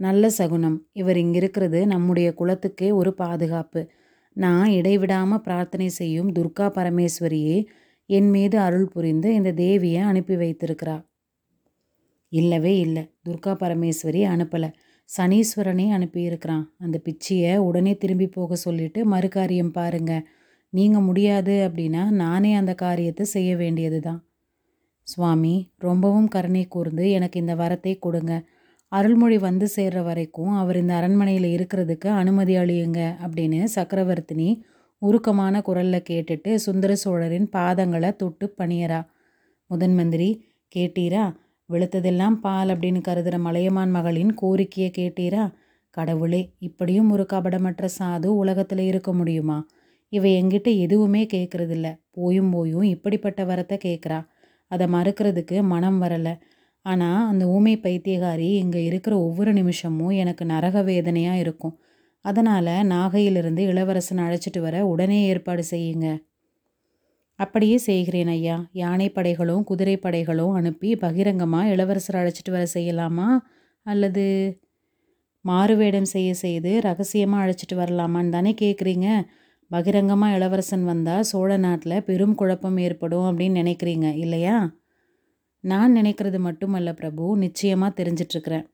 நல்ல 0.00 0.24
சகுனம் 0.30 0.76
இவர் 0.92 1.16
இங்கே 1.16 1.38
இருக்கிறது 1.38 1.80
நம்முடைய 1.86 2.28
குலத்துக்கே 2.40 2.88
ஒரு 2.92 3.10
பாதுகாப்பு. 3.14 3.80
நான் 4.40 4.68
இடைவிடாமல் 4.70 5.42
பிரார்த்தனை 5.42 5.88
செய்யும் 5.90 6.30
துர்கா 6.32 6.66
பரமேஸ்வரியே 6.76 7.56
என் 8.10 8.30
மீது 8.30 8.56
அருள் 8.58 8.88
புரிந்து 8.88 9.28
இந்த 9.34 9.50
தேவியை 9.52 10.02
அனுப்பி 10.02 10.36
வைத்திருக்கிறா. 10.36 10.96
இல்லவே 12.32 12.72
இல்லை. 12.78 13.02
துர்கா 13.28 13.52
பரமேஸ்வரி 13.62 14.20
அனுப்பலை. 14.24 14.70
சனீஸ்வரனே 15.08 15.86
அனுப்பியிருக்கிறான். 15.90 16.64
அந்த 16.78 16.96
பிச்சியை 17.06 17.52
உடனே 17.58 17.92
திரும்பி 17.96 18.26
போக 18.28 18.56
சொல்லிட்டு 18.56 19.00
மறுகாரியம் 19.06 19.72
பாருங்க. 19.72 20.12
நீங்கள் 20.72 21.06
முடியாது 21.08 21.54
அப்படின்னா 21.68 22.02
நானே 22.22 22.50
அந்த 22.54 22.72
காரியத்தை 22.74 23.24
செய்ய 23.26 23.52
வேண்டியது 23.56 24.00
தான் 24.00 24.20
சுவாமி 25.06 25.54
ரொம்பவும் 25.78 26.28
கருணை 26.28 26.64
கூர்ந்து 26.68 27.04
எனக்கு 27.10 27.36
இந்த 27.40 27.54
வரத்தை 27.54 27.94
கொடுங்க. 27.98 28.32
அருள்மொழி 28.92 29.38
வந்து 29.38 29.66
சேர்ற 29.76 30.02
வரைக்கும் 30.02 30.52
அவர் 30.56 30.76
இந்த 30.76 30.94
அரண்மனையில் 30.94 31.48
இருக்கிறதுக்கு 31.56 32.08
அனுமதி 32.12 32.56
அளியுங்க 32.56 33.00
அப்படின்னு 33.22 33.60
சக்கரவர்த்தினி 33.74 34.48
உருக்கமான 35.02 35.62
குரலில் 35.62 36.06
கேட்டுட்டு 36.10 36.54
சுந்தர 36.54 36.92
சோழரின் 36.94 37.48
பாதங்களை 37.52 38.10
தொட்டு 38.16 38.54
பணியரா 38.58 39.00
முதன் 39.70 39.94
மந்திரி 39.94 40.28
கேட்டீரா? 40.76 41.24
வெளுத்ததெல்லாம் 41.68 42.36
பால் 42.40 42.68
அப்படின்னு 42.68 43.00
கருதுகிற 43.00 43.38
மலையமான் 43.38 43.90
மகளின் 43.90 44.32
கோரிக்கையை 44.34 44.90
கேட்டீரா? 44.98 45.44
கடவுளே 45.90 46.42
இப்படியும் 46.58 47.10
ஒரு 47.10 47.26
கபடமற்ற 47.32 47.88
சாது 47.98 48.26
உலகத்தில் 48.26 48.78
இருக்க 48.78 49.12
முடியுமா? 49.12 49.58
இவ 50.12 50.24
எங்கிட்ட 50.40 50.68
எதுவுமே 50.78 51.26
கேட்குறதில்ல 51.32 51.88
போயும் 52.10 52.50
போயும் 52.50 52.86
இப்படிப்பட்ட 52.94 53.40
வரத்தை 53.44 53.76
கேட்குறா 53.84 54.20
அதை 54.70 54.86
மறுக்கிறதுக்கு 54.86 55.56
மனம் 55.62 56.02
வரலை. 56.02 56.34
ஆனால் 56.86 57.26
அந்த 57.30 57.44
ஊமை 57.46 57.74
பைத்தியகாரி 57.76 58.48
இங்கே 58.62 58.80
இருக்கிற 58.84 59.14
ஒவ்வொரு 59.18 59.52
நிமிஷமும் 59.52 60.14
எனக்கு 60.22 60.44
நரக 60.44 60.82
வேதனையாக 60.82 61.38
இருக்கும். 61.38 61.74
அதனால் 62.24 62.72
நாகையிலிருந்து 62.94 63.62
இளவரசன் 63.72 64.24
அழைச்சிட்டு 64.26 64.60
வர 64.60 64.76
உடனே 64.86 65.18
ஏற்பாடு 65.26 65.62
செய்யுங்க. 65.70 66.08
அப்படியே 67.38 67.76
செய்கிறேன் 67.88 68.26
ஐயா. 68.26 68.56
யானை 68.72 69.08
படைகளும் 69.10 69.62
குதிரை 69.64 69.96
படைகளும் 69.96 70.54
அனுப்பி 70.54 70.90
பகிரங்கமாக 70.96 71.70
இளவரசர் 71.74 72.18
அழைச்சிட்டு 72.22 72.52
வர 72.56 72.64
செய்யலாமா? 72.74 73.28
அல்லது 73.86 74.24
மாறுவேடம் 75.44 76.08
செய்ய 76.14 76.30
செய்து 76.34 76.72
ரகசியமாக 76.80 77.44
அழைச்சிட்டு 77.44 77.76
வரலாமான்னு 77.76 78.34
தானே 78.36 78.52
கேட்குறீங்க 78.62 79.08
பகிரங்கமாக 79.70 80.36
இளவரசன் 80.36 80.84
வந்தால் 80.84 81.26
சோழ 81.30 81.50
நாட்டில் 81.56 82.04
பெரும் 82.08 82.34
குழப்பம் 82.34 82.78
ஏற்படும் 82.78 83.26
அப்படின்னு 83.28 83.60
நினைக்கிறீங்க 83.62 84.08
இல்லையா? 84.16 84.56
நான் 85.64 85.96
நினைக்கிறது 85.96 86.38
மட்டுமல்ல 86.38 86.94
பிரபு. 86.94 87.36
நிச்சயமாக 87.36 88.02
தெரிஞ்சிட்ருக்கிறேன். 88.02 88.66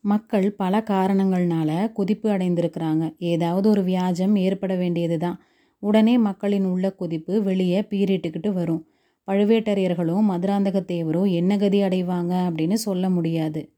மக்கள் 0.00 0.52
பல 0.52 0.82
காரணங்கள்னால 0.86 1.92
கொதிப்பு 1.92 2.30
அடைந்திருக்கிறாங்க. 2.30 3.14
ஏதாவது 3.18 3.68
ஒரு 3.68 3.82
வியாஜம் 3.82 4.36
ஏற்பட 4.36 4.74
வேண்டியது 4.74 5.18
தான். 5.18 5.38
உடனே 5.78 6.18
மக்களின் 6.18 6.64
உள்ள 6.64 6.90
கொதிப்பு 6.90 7.42
வெளியே 7.42 7.80
பீறிட்டுக்கிட்டு 7.80 8.52
வரும். 8.52 8.86
பழுவேட்டரையர்களும் 9.28 10.28
மதுராந்தக 10.30 10.80
தேவரும் 10.92 11.30
என்ன 11.30 11.56
கதி 11.56 11.82
அடைவாங்க 11.82 12.32
அப்படின்னு 12.48 12.74
சொல்ல 12.74 13.10
முடியாது. 13.10 13.70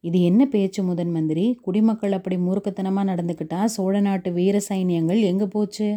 இது 0.00 0.22
என்ன 0.22 0.46
பேச்சு 0.46 0.82
முதன் 0.82 1.10
மந்திரி? 1.10 1.58
குடிமக்கள் 1.62 2.12
அப்படி 2.12 2.36
மூர்க்கத்தனமாக 2.36 3.08
நடந்துக்கிட்டா 3.10 3.64
சோழ 3.64 4.00
நாட்டு 4.00 4.32
வீர 4.32 4.60
சைனியங்கள் 4.68 5.20
எங்கே 5.20 5.46
போச்சு? 5.46 5.88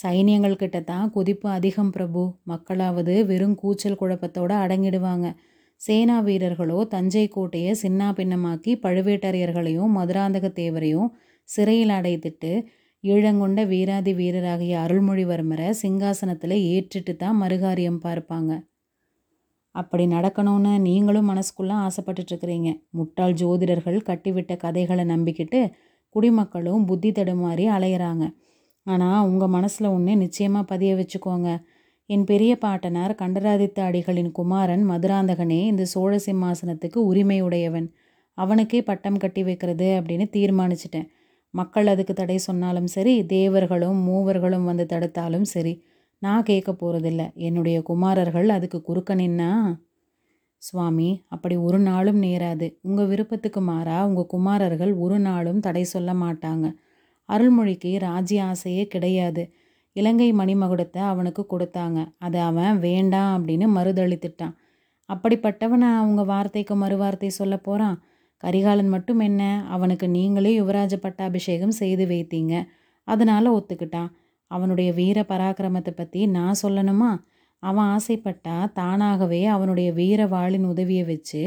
சைனியங்கள் 0.00 0.60
கிட்ட 0.60 0.78
தான் 0.80 1.10
கொதிப்பு 1.10 1.46
அதிகம் 1.48 1.90
பிரபு. 1.90 2.22
மக்களாவது 2.50 3.14
வெறும் 3.30 3.54
கூச்சல் 3.60 4.00
குழப்பத்தோடு 4.00 4.54
அடங்கிடுவாங்க. 4.62 5.26
சேனா 5.80 6.16
வீரர்களோ 6.20 6.78
தஞ்சை 6.94 7.24
கோட்டையை 7.28 7.72
சின்னா 7.82 8.08
பின்னமாக்கி 8.18 8.72
பழுவேட்டரையர்களையும் 8.84 9.94
மதுராந்தக 9.98 10.46
தேவரையும் 10.60 11.08
சிறையில் 11.48 11.94
அடைத்துட்டு 11.98 12.52
ஈழங்கொண்ட 13.04 13.60
வீராதி 13.72 14.12
வீரராகிய 14.20 14.74
அருள்மொழிவர்மரை 14.84 15.68
சிங்காசனத்தில் 15.82 16.56
ஏற்றிட்டு 16.72 17.12
தான் 17.16 17.36
மறுகாரியம் 17.42 18.00
பார்ப்பாங்க. 18.06 18.52
அப்படி 19.74 20.04
நடக்கணும்னு 20.06 20.72
நீங்களும் 20.78 21.30
மனசுக்குள்ளே 21.30 21.76
ஆசைப்பட்டுட்ருக்கிறீங்க 21.86 22.70
முட்டாள் 22.98 23.34
ஜோதிடர்கள் 23.34 23.98
கட்டிவிட்ட 24.08 24.52
கதைகளை 24.64 25.04
நம்பிக்கிட்டு 25.14 25.60
குடிமக்களும் 26.14 26.84
புத்தி 26.84 27.10
தடுமாறி 27.10 27.64
அலையிறாங்க. 27.76 28.26
ஆனால் 28.86 29.26
உங்கள் 29.28 29.48
மனசில் 29.48 29.88
ஒன்று 29.88 30.12
நிச்சயமாக 30.16 30.64
பதிய 30.64 30.90
வச்சுக்கோங்க. 30.94 31.48
என் 32.10 32.24
பெரிய 32.24 32.52
பாட்டனார் 32.56 33.12
கண்டராதித்த 33.14 33.78
அடிகளின் 33.82 34.30
குமாரன் 34.32 34.84
மதுராந்தகனே 34.90 35.60
இந்த 35.64 35.84
சோழ 35.84 36.12
சிம்மாசனத்துக்கு 36.26 36.98
உரிமை 37.10 37.38
உடையவன் 37.40 37.88
அவனுக்கே 38.38 38.80
பட்டம் 38.82 39.16
கட்டி 39.16 39.42
வைக்கிறது 39.42 39.88
அப்படின்னு 39.98 40.26
தீர்மானிச்சிட்டேன். 40.32 41.08
மக்கள் 41.54 41.86
அதுக்கு 41.86 42.14
தடை 42.14 42.38
சொன்னாலும் 42.38 42.86
சரி 42.86 43.14
தேவர்களும் 43.26 43.98
மூவர்களும் 44.08 44.64
வந்து 44.64 44.84
தடுத்தாலும் 44.84 45.46
சரி 45.54 45.74
நான் 46.22 46.42
கேட்க 46.42 46.70
போகிறதில்ல 46.72 47.22
என்னுடைய 47.38 47.76
குமாரர்கள் 47.82 48.48
அதுக்கு 48.48 48.78
குறுக்க 48.82 49.14
நின்னா? 49.14 49.50
சுவாமி 50.62 51.10
அப்படி 51.26 51.56
ஒரு 51.56 51.78
நாளும் 51.80 52.20
நேராது. 52.22 52.66
உங்கள் 52.80 53.06
விருப்பத்துக்கு 53.06 53.60
மாறா 53.62 53.98
உங்கள் 54.06 54.30
குமாரர்கள் 54.34 54.92
ஒரு 54.96 55.18
நாளும் 55.18 55.60
தடை 55.60 55.84
சொல்ல 55.84 56.10
மாட்டாங்க. 56.14 56.66
அருள்மொழிக்கு 57.28 57.90
ராஜ்ய 57.98 58.44
ஆசையே 58.44 58.84
கிடையாது. 58.86 59.42
இலங்கை 59.96 60.28
மணிமகுடத்தை 60.32 61.02
அவனுக்கு 61.12 61.42
கொடுத்தாங்க. 61.52 61.98
அதை 62.18 62.40
அவன் 62.40 62.78
வேண்டாம் 62.78 63.32
அப்படின்னு 63.36 63.66
மறுதளித்துட்டான் 63.76 64.54
அப்படிப்பட்டவனை 65.08 65.88
அவங்க 66.00 66.22
வார்த்தைக்கு 66.24 66.74
மறுவார்த்தை 66.76 67.30
சொல்ல 67.40 67.56
போகிறான் 67.56 67.96
கரிகாலன் 68.42 68.88
மட்டும் 68.88 69.20
என்ன? 69.20 69.42
அவனுக்கு 69.68 70.06
நீங்களே 70.08 70.50
யுவராஜ 70.60 70.94
பட்டாபிஷேகம் 70.96 71.78
செய்து 71.80 72.06
வைத்தீங்க. 72.06 72.54
அதனால் 73.08 73.54
ஒத்துக்கிட்டான். 73.58 74.10
அவனுடைய 74.50 74.92
வீர 74.92 75.18
பராக்கிரமத்தை 75.22 75.92
பற்றி 75.96 76.20
நான் 76.26 76.60
சொல்லணுமா? 76.62 77.10
அவன் 77.62 77.88
ஆசைப்பட்டா 77.96 78.56
தானாகவே 78.72 79.40
அவனுடைய 79.46 79.88
வீர 79.92 80.26
வாளின் 80.26 80.64
உதவியை 80.64 81.04
வச்சு 81.04 81.40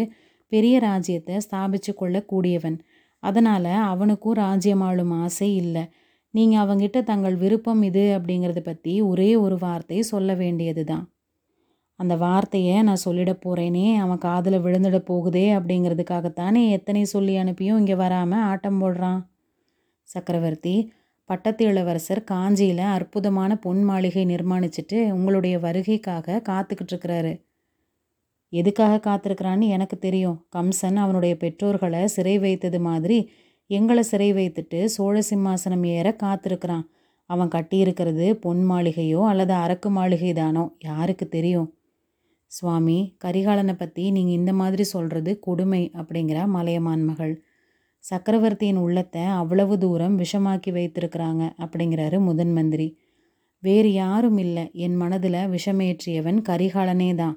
பெரிய 0.51 0.75
ராஜ்யத்தை 0.79 1.36
ஸ்தாபிச்சு 1.45 1.91
கொள்ளக்கூடியவன். 2.01 2.77
அதனால் 3.23 3.71
அவனுக்கும் 3.91 4.38
ராஜ்யம் 4.41 4.83
ஆளும் 4.88 5.13
ஆசை 5.23 5.49
இல்லை. 5.63 5.83
நீங்கள் 6.33 6.61
அவங்கிட்ட 6.63 6.99
தங்கள் 7.03 7.35
விருப்பம் 7.35 7.81
இது 7.89 8.03
அப்படிங்கிறத 8.17 8.61
பற்றி 8.63 8.93
ஒரே 9.01 9.29
ஒரு 9.45 9.55
வார்த்தை 9.63 9.99
சொல்ல 10.11 10.33
வேண்டியது 10.33 10.83
தான் 10.83 11.05
அந்த 11.99 12.13
வார்த்தையை 12.17 12.75
நான் 12.88 13.05
சொல்லிட 13.05 13.31
போகிறேனே 13.45 13.88
அவன் 14.03 14.21
காதில் 14.27 14.63
விழுந்துட 14.65 14.97
போகுதே 15.09 15.47
அப்படிங்கிறதுக்காகத்தானே 15.57 16.61
எத்தனை 16.77 17.01
சொல்லி 17.05 17.33
அனுப்பியும் 17.35 17.79
இங்கே 17.81 17.95
வராமல் 18.03 18.45
ஆட்டம் 18.51 18.79
போடுறான்? 18.83 19.19
சக்கரவர்த்தி 20.09 20.75
பட்டத்து 21.29 21.63
இளவரசர் 21.71 22.21
காஞ்சியில் 22.23 22.85
அற்புதமான 22.93 23.51
பொன் 23.65 23.81
மாளிகை 23.89 24.23
நிர்மாணிச்சிட்டு 24.25 24.99
உங்களுடைய 25.17 25.55
வருகைக்காக 25.65 26.39
காத்துக்கிட்டு 26.49 26.93
இருக்கிறாரு. 26.93 27.33
எதுக்காக 28.50 29.01
காத்திருக்கிறான்னு 29.08 29.65
எனக்கு 29.68 29.98
தெரியும். 29.98 30.38
கம்சன் 30.56 30.96
அவனுடைய 30.96 31.38
பெற்றோர்களை 31.38 32.08
சிறை 32.08 32.38
வைத்தது 32.39 32.79
மாதிரி 32.79 33.20
எங்களை 33.70 34.03
சிறை 34.03 34.34
வைத்துட்டு 34.34 34.86
சோழ 34.86 35.22
சிம்மாசனம் 35.29 35.86
ஏற 35.86 36.15
காத்திருக்கிறான். 36.24 36.86
அவன் 37.25 37.48
கட்டியிருக்கிறது 37.48 38.34
பொன் 38.34 38.63
மாளிகையோ 38.72 39.22
அல்லது 39.27 39.53
அரக்கு 39.53 39.89
மாளிகை 39.89 40.34
தானோ? 40.34 40.63
யாருக்கு 40.79 41.27
தெரியும்? 41.27 41.74
சுவாமி 42.51 43.15
கரிகாலனை 43.24 43.74
பற்றி 43.74 44.12
நீங்கள் 44.12 44.34
இந்த 44.34 44.53
மாதிரி 44.53 44.84
சொல்கிறது 44.84 45.39
கொடுமை 45.39 45.91
அப்படிங்கிறா 45.98 46.46
மலையமான் 46.46 47.03
மகள். 47.03 47.44
சக்கரவர்த்தியின் 48.03 48.77
உள்ளத்தை 48.77 49.24
அவ்வளவு 49.24 49.77
தூரம் 49.77 50.15
விஷமாக்கி 50.20 50.72
வைத்திருக்கிறாங்க 50.72 51.44
அப்படிங்கிறாரு 51.58 52.20
முதன் 52.20 52.53
மந்திரி. 52.53 52.88
வேறு 53.63 53.94
யாரும் 53.94 54.38
இல்லை. 54.38 54.72
என் 54.74 54.96
மனதில் 54.96 55.39
விஷமேற்றியவன் 55.53 56.39
கரிகாலனே 56.50 57.15
தான். 57.15 57.36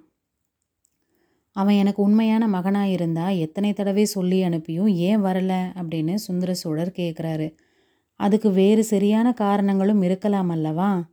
அவன் 1.56 1.74
எனக்கு 1.74 2.02
உண்மையான 2.02 2.48
மகனாக 2.48 2.88
இருந்தா 2.88 3.28
எத்தனை 3.28 3.72
தடவை 3.72 4.04
சொல்லி 4.04 4.42
அனுப்பியும் 4.42 4.86
ஏன் 4.86 5.22
வரல 5.22 5.52
அப்படின்னு 5.74 6.14
சுந்தர 6.14 6.54
சோழர் 6.54 6.92
கேட்குறாரு 6.96 7.54
அதுக்கு 8.16 8.50
வேறு 8.50 8.84
சரியான 8.84 9.32
காரணங்களும் 9.32 10.02
இருக்கலாம் 10.02 10.48
அல்லவா? 10.48 11.10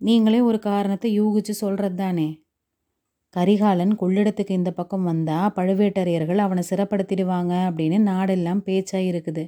நீங்களே 0.00 0.40
ஒரு 0.40 0.58
காரணத்தை 0.58 1.20
யூகிச்சு 1.20 1.50
சொல்கிறது 1.50 1.94
தானே? 1.94 2.28
கரிகாலன் 3.28 3.98
கொள்ளிடத்துக்கு 4.00 4.50
இந்த 4.50 4.70
பக்கம் 4.72 5.04
வந்தா 5.04 5.52
பழுவேட்டரையர்கள் 5.56 6.36
அவனை 6.36 6.62
சிறப்படுத்திடுவாங்க 6.70 7.52
அப்படின்னு 7.68 7.98
நாடெல்லாம் 8.10 8.58
பேச்சாக 8.58 9.04
இருக்குது. 9.04 9.44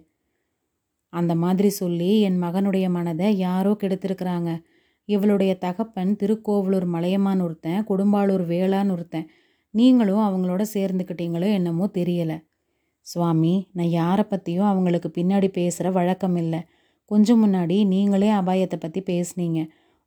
அந்த 1.08 1.34
மாதிரி 1.34 1.68
சொல்லி 1.68 2.20
என் 2.20 2.42
மகனுடைய 2.42 2.90
மனதை 2.90 3.38
யாரோ 3.38 3.72
கெடுத்திருக்கிறாங்க. 3.72 4.62
இவளுடைய 5.04 5.58
தகப்பன் 5.58 6.16
திருக்கோவலூர் 6.16 6.84
மலையமான் 6.84 7.40
ஒருத்தன் 7.40 7.86
கொடும்பாளூர் 7.88 8.44
வேளான்னு 8.52 8.90
ஒருத்தன். 8.90 9.30
நீங்களும் 9.74 10.24
அவங்களோட 10.28 10.62
சேர்ந்துக்கிட்டீங்களோ 10.74 11.48
என்னமோ 11.58 11.84
தெரியலை. 11.98 12.36
சுவாமி 13.06 13.54
நான் 13.76 13.94
யாரை 14.00 14.24
பற்றியும் 14.24 14.68
அவங்களுக்கு 14.72 15.08
பின்னாடி 15.16 15.48
பேசுகிற 15.48 15.90
வழக்கம் 15.90 16.36
இல்லை. 16.42 16.60
கொஞ்சம் 17.10 17.40
முன்னாடி 17.44 17.76
நீங்களே 17.86 18.30
அபாயத்தை 18.40 18.78
பற்றி 18.80 19.00
பேசுனீங்க. 19.10 19.60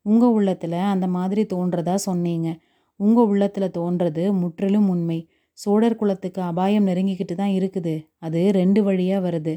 உங்கள் 0.06 0.36
உள்ளத்தில் 0.38 0.80
அந்த 0.94 1.08
மாதிரி 1.08 1.42
தோன்றதா 1.54 1.96
சொன்னீங்க. 2.10 2.50
உங்கள் 3.00 3.30
உள்ளத்தில் 3.32 3.76
தோன்றது 3.78 4.24
முற்றிலும் 4.42 4.88
உண்மை. 4.90 5.20
சோழர் 5.58 6.00
குலத்துக்கு 6.00 6.42
அபாயம் 6.42 6.88
நெருங்கிக்கிட்டு 6.88 7.36
தான் 7.36 7.54
இருக்குது. 7.60 7.94
அது 8.26 8.40
ரெண்டு 8.52 8.80
வழியாக 8.84 9.22
வருது. 9.28 9.54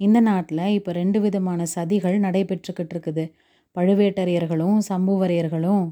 இந்த 0.00 0.18
நாட்டில் 0.20 0.64
இப்போ 0.78 0.90
ரெண்டு 0.92 1.18
விதமான 1.20 1.66
சதிகள் 1.74 2.16
நடைபெற்றுக்கிட்டு 2.18 2.94
இருக்குது. 2.96 3.24
பழுவேட்டரையர்களும் 3.76 4.78
சம்புவரையர்களும் 4.90 5.84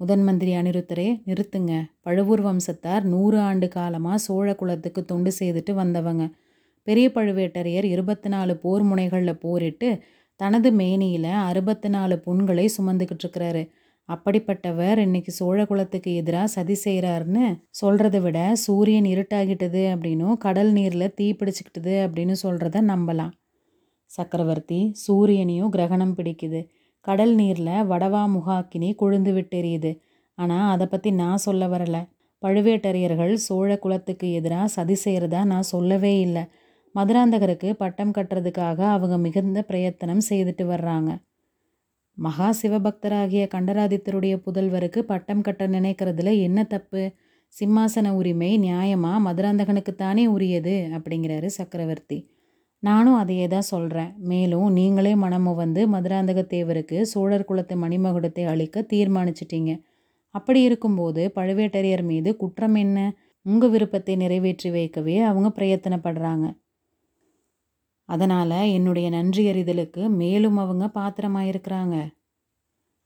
முதன் 0.00 0.22
மந்திரி 0.22 0.52
அனிருத்தரே 0.54 1.06
நிறுத்துங்க. 1.26 1.72
பழுவூர் 2.00 2.42
வம்சத்தார் 2.42 3.02
நூறு 3.02 3.38
ஆண்டு 3.38 3.68
காலமாக 3.68 4.18
சோழ 4.18 4.54
குலத்துக்கு 4.54 5.04
தொண்டு 5.04 5.32
செய்துட்டு 5.38 5.72
வந்தவங்க. 5.74 6.24
பெரிய 6.82 7.10
பழுவேட்டரையர் 7.14 7.84
இருபத்தி 7.84 8.28
நாலு 8.28 8.56
போர் 8.56 8.82
முனைகளில் 8.82 9.40
போரிட்டு 9.40 10.02
தனது 10.36 10.72
மேனியில் 10.72 11.24
அறுபத்தி 11.24 11.88
நாலு 11.88 12.18
புண்களை 12.18 12.68
சுமந்துக்கிட்டு 12.76 13.24
இருக்கிறாரு. 13.24 13.62
அப்படிப்பட்டவர் 14.08 14.98
இன்னைக்கு 14.98 15.32
சோழ 15.32 15.66
குலத்துக்கு 15.66 16.14
எதிராக 16.14 16.46
சதி 16.46 16.76
செய்கிறாருன்னு 16.84 17.46
சொல்கிறத 17.80 18.20
விட 18.20 18.54
சூரியன் 18.54 19.04
இருட்டாகிட்டது 19.04 19.82
அப்படின்னும் 19.94 20.36
கடல் 20.36 20.72
நீரில் 20.72 21.14
தீ 21.14 21.32
பிடிச்சிக்கிட்டது 21.32 21.96
அப்படின்னு 22.06 22.36
சொல்கிறத 22.42 22.82
நம்பலாம். 22.92 23.32
சக்கரவர்த்தி 24.10 24.92
சூரியனையும் 25.08 25.68
கிரகணம் 25.68 26.16
பிடிக்குது. 26.16 26.60
கடல் 27.00 27.34
நீரில் 27.34 27.66
வடவா 27.66 28.22
முகாக்கினி 28.26 28.94
கொழுந்து 29.00 29.32
விட்டெறியுது. 29.32 30.00
ஆனால் 30.34 30.70
அதை 30.70 30.86
பற்றி 30.86 31.10
நான் 31.10 31.36
சொல்ல 31.36 31.66
வரலை. 31.66 32.08
பழுவேட்டரையர்கள் 32.42 33.34
சோழ 33.34 33.78
குலத்துக்கு 33.78 34.32
எதிராக 34.32 34.66
சதி 34.66 34.96
செய்கிறதா 35.04 35.44
நான் 35.44 35.62
சொல்லவே 35.62 36.20
இல்லை. 36.20 36.42
மதுராந்தகருக்கு 36.94 37.72
பட்டம் 37.72 38.12
கட்டுறதுக்காக 38.12 38.78
அவங்க 38.78 39.18
மிகுந்த 39.18 39.62
பிரயத்தனம் 39.62 40.22
செய்துட்டு 40.28 40.64
வர்றாங்க. 40.66 41.10
மகா 42.18 42.54
சிவபக்தராகிய 42.62 43.42
கண்டராதித்தருடைய 43.54 44.36
புதல்வருக்கு 44.46 44.98
பட்டம் 44.98 45.40
கட்ட 45.40 45.66
நினைக்கிறதுல 45.68 46.40
என்ன 46.40 46.64
தப்பு? 46.64 47.02
சிம்மாசன 47.60 48.10
உரிமை 48.10 48.58
நியாயமாக 48.58 49.24
மதுராந்தகனுக்குத்தானே 49.26 50.26
உரியது? 50.26 50.88
அப்படிங்கிறாரு 50.92 51.46
சக்கரவர்த்தி. 51.46 52.18
நானும் 52.82 53.16
அதையே 53.16 53.46
தான் 53.48 53.70
சொல்கிறேன் 53.70 54.10
மேலும் 54.22 54.66
நீங்களே 54.70 55.12
மனமு 55.14 55.52
வந்து 55.54 55.80
மதுராந்தக 55.86 56.40
தேவருக்கு 56.50 56.98
சோழர் 57.02 57.44
குலத்து 57.44 57.74
மணிமகுடத்தை 57.76 58.44
அளிக்க 58.44 58.84
தீர்மானிச்சிட்டீங்க. 58.92 59.72
அப்படி 60.34 60.60
இருக்கும்போது 60.62 61.22
பழுவேட்டரையர் 61.36 62.04
மீது 62.04 62.30
குற்றம் 62.36 62.74
என்ன? 62.74 62.98
உங்கள் 63.46 63.70
விருப்பத்தை 63.70 64.14
நிறைவேற்றி 64.16 64.68
வைக்கவே 64.70 65.16
அவங்க 65.20 65.48
பிரயத்தனப்படுறாங்க. 65.48 66.46
அதனால் 68.08 68.60
என்னுடைய 68.68 69.06
நன்றி 69.10 69.42
அறிதலுக்கு 69.50 70.02
மேலும் 70.20 70.56
அவங்க 70.56 70.84
பாத்திரமாயிருக்கிறாங்க. 70.94 71.96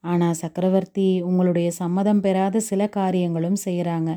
ஆனால் 0.03 0.39
சக்கரவர்த்தி 0.41 1.07
உங்களுடைய 1.21 1.67
சம்மதம் 1.71 2.21
பெறாத 2.21 2.59
சில 2.59 2.87
காரியங்களும் 2.89 3.59
செய்கிறாங்க 3.65 4.11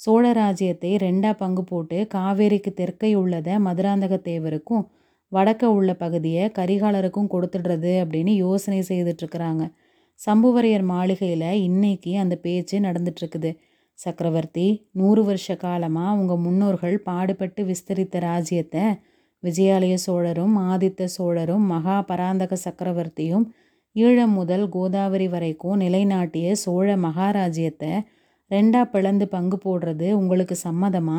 சோழ 0.00 0.24
ராஜ்யத்தை 0.32 0.90
ரெண்டாக 0.96 1.34
பங்கு 1.34 1.62
போட்டு 1.64 1.98
காவேரிக்கு 2.14 2.70
தெற்கை 2.74 3.10
உள்ளதை 3.14 3.54
மதுராந்தக 3.58 4.16
தேவருக்கும் 4.24 4.84
வடக்க 5.32 5.64
உள்ள 5.78 5.90
பகுதியை 5.94 6.44
கரிகாலருக்கும் 6.58 7.30
கொடுத்துடுறது 7.32 7.92
அப்படின்னு 8.02 8.32
யோசனை 8.34 8.80
செய்துட்ருக்குறாங்க. 8.88 9.64
சம்புவரையர் 10.20 10.84
மாளிகையில் 10.92 11.50
இன்னைக்கு 11.66 12.12
அந்த 12.18 12.34
பேச்சு 12.36 12.76
நடந்துட்டுருக்குது 12.80 13.50
சக்கரவர்த்தி 13.98 14.66
நூறு 14.92 15.22
வருஷ 15.24 15.56
காலமாக 15.56 16.16
உங்கள் 16.18 16.42
முன்னோர்கள் 16.46 16.96
பாடுபட்டு 17.02 17.62
விஸ்தரித்த 17.64 18.18
ராஜ்யத்தை 18.20 18.84
விஜயாலய 19.42 19.94
சோழரும் 19.94 20.54
ஆதித்த 20.70 21.08
சோழரும் 21.16 21.64
மகா 21.66 21.96
பராந்தக 22.00 22.56
சக்கரவர்த்தியும் 22.64 23.46
ஈழம் 23.96 24.34
முதல் 24.34 24.68
கோதாவரி 24.68 25.28
வரைக்கும் 25.28 25.76
நிலைநாட்டிய 25.76 26.52
சோழ 26.52 26.96
மகாராஜ்யத்தை 26.96 27.92
ரெண்டா 28.50 28.82
பிளந்து 28.84 29.26
பங்கு 29.28 29.56
போடுறது 29.64 30.08
உங்களுக்கு 30.12 30.56
சம்மதமா? 30.64 31.18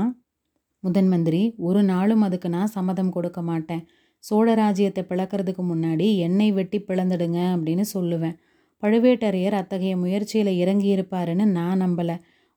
முதன் 0.84 1.08
மந்திரி 1.08 1.42
ஒரு 1.58 1.82
நாளும் 1.84 2.22
அதுக்கு 2.22 2.50
நான் 2.50 2.74
சம்மதம் 2.76 3.10
கொடுக்க 3.10 3.42
மாட்டேன். 3.42 3.84
சோழராஜ்யத்தை 4.24 5.04
பிளக்கிறதுக்கு 5.10 5.64
முன்னாடி 5.64 6.08
எண்ணெய் 6.18 6.52
வெட்டி 6.52 6.80
பிளந்துடுங்க 6.80 7.40
அப்படின்னு 7.56 7.86
சொல்லுவேன். 7.94 8.36
பழுவேட்டரையர் 8.84 9.54
அத்தகைய 9.54 9.94
முயற்சியில் 9.98 10.52
இறங்கி 10.58 10.90
இருப்பாருன்னு 10.96 11.46
நான் 11.50 11.82
நம்பலை. 11.82 12.16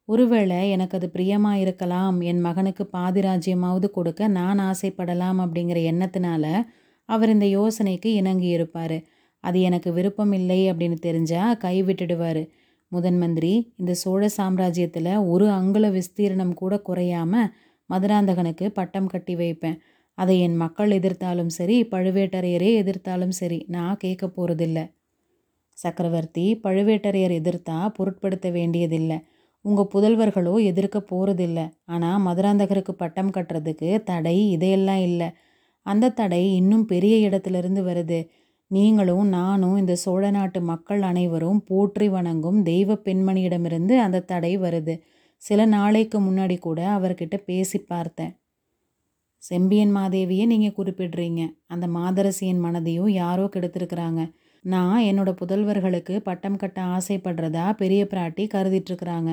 ஒருவேளை 0.08 0.58
எனக்கு 0.70 0.96
அது 0.98 1.08
பிரியமாக 1.10 1.58
இருக்கலாம் 1.58 2.16
என் 2.20 2.40
மகனுக்கு 2.40 2.84
பாதிராஜ்யமாவது 2.92 3.88
கொடுக்க 3.90 4.28
நான் 4.28 4.58
ஆசைப்படலாம் 4.58 5.38
அப்படிங்கிற 5.38 5.78
எண்ணத்தினால 5.92 6.44
அவர் 7.08 7.28
இந்த 7.28 7.46
யோசனைக்கு 7.46 8.08
இணங்கி 8.12 8.48
இருப்பார் 8.48 8.96
அது 9.44 9.60
எனக்கு 9.60 9.92
விருப்பம் 9.92 10.32
இல்லை 10.32 10.60
அப்படின்னு 10.72 10.98
தெரிஞ்சால் 11.02 11.58
கைவிட்டுடுவார் 11.64 12.42
முதன் 12.92 13.18
மந்திரி 13.18 13.52
இந்த 13.76 13.92
சோழ 13.94 14.28
சாம்ராஜ்யத்தில் 14.36 15.12
ஒரு 15.24 15.46
அங்குல 15.50 15.86
விஸ்தீரணம் 15.90 16.54
கூட 16.54 16.74
குறையாமல் 16.80 17.50
மதுராந்தகனுக்கு 17.90 18.66
பட்டம் 18.68 19.06
கட்டி 19.06 19.34
வைப்பேன். 19.34 19.78
அதை 20.18 20.34
என் 20.40 20.56
மக்கள் 20.56 20.90
எதிர்த்தாலும் 20.90 21.52
சரி 21.58 21.76
பழுவேட்டரையரே 21.84 22.70
எதிர்த்தாலும் 22.82 23.34
சரி 23.40 23.58
நான் 23.68 23.96
கேட்க 23.96 24.26
போகிறதில்ல 24.26 24.80
சக்கரவர்த்தி 25.78 26.44
பழுவேட்டரையர் 26.64 27.34
எதிர்த்தா 27.40 27.78
பொருட்படுத்த 27.88 28.48
வேண்டியதில்லை. 28.50 29.18
உங்கள் 29.64 29.90
புதல்வர்களோ 29.94 30.54
எதிர்க்க 30.62 30.98
போகிறதில்ல 31.10 31.60
ஆனால் 31.84 32.22
மதுராந்தகருக்கு 32.22 32.92
பட்டம் 32.92 33.32
கட்டுறதுக்கு 33.32 33.90
தடை 34.02 34.36
இதையெல்லாம் 34.50 35.02
இல்லை. 35.02 35.28
அந்த 35.86 36.12
தடை 36.12 36.42
இன்னும் 36.54 36.86
பெரிய 36.86 37.14
இடத்துலேருந்து 37.28 37.82
வருது. 37.82 38.20
நீங்களும் 38.70 39.26
நானும் 39.28 39.76
இந்த 39.76 39.94
சோழ 39.96 40.30
நாட்டு 40.30 40.60
மக்கள் 40.62 41.02
அனைவரும் 41.02 41.60
போற்றி 41.64 42.08
வணங்கும் 42.08 42.62
தெய்வ 42.62 42.94
பெண்மணியிடமிருந்து 43.04 43.96
அந்த 43.98 44.24
தடை 44.24 44.52
வருது. 44.58 44.94
சில 45.42 45.64
நாளைக்கு 45.66 46.18
முன்னாடி 46.20 46.56
கூட 46.58 46.80
அவர்கிட்ட 46.88 47.36
பேசி 47.44 47.78
பார்த்தேன். 47.78 48.32
செம்பியன் 49.42 49.92
மாதேவியை 49.96 50.44
நீங்கள் 50.46 50.76
குறிப்பிடுறீங்க. 50.76 51.42
அந்த 51.66 51.86
மாதரசியின் 51.86 52.60
மனதையும் 52.64 53.10
யாரோ 53.22 53.44
கெடுத்துருக்குறாங்க. 53.44 54.22
நான் 54.64 55.00
என்னோட 55.02 55.30
புதல்வர்களுக்கு 55.40 56.14
பட்டம் 56.18 56.56
கட்ட 56.56 56.80
ஆசைப்படுறதா 56.96 57.64
பெரிய 57.72 58.02
பிராட்டி 58.04 58.44
கருதிட்டுருக்குறாங்க. 58.54 59.30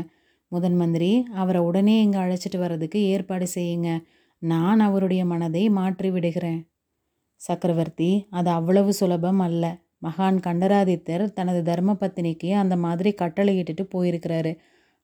முதன் 0.51 0.75
மந்திரி 0.75 1.12
அவரை 1.34 1.62
உடனே 1.62 1.96
இங்கே 2.01 2.20
அழைச்சிட்டு 2.20 2.58
வர்றதுக்கு 2.58 3.00
ஏற்பாடு 3.04 3.48
செய்யுங்க. 3.56 3.89
நான் 4.42 4.80
அவருடைய 4.80 5.22
மனதை 5.25 5.63
மாற்றி 5.70 6.10
விடுகிறேன். 6.10 6.60
சக்கரவர்த்தி 7.42 8.12
அது 8.30 8.50
அவ்வளவு 8.50 8.92
சுலபம் 8.94 9.39
அல்ல. 9.39 9.66
மகான் 10.04 10.38
கண்டராதித்தர் 10.48 11.24
தனது 11.34 11.62
தர்ம 11.63 11.96
பத்தினிக்கு 12.01 12.50
அந்த 12.54 12.75
மாதிரி 12.75 13.10
கட்டளையிட்டுட்டு 13.22 13.84
போயிருக்கிறாரு. 13.96 14.51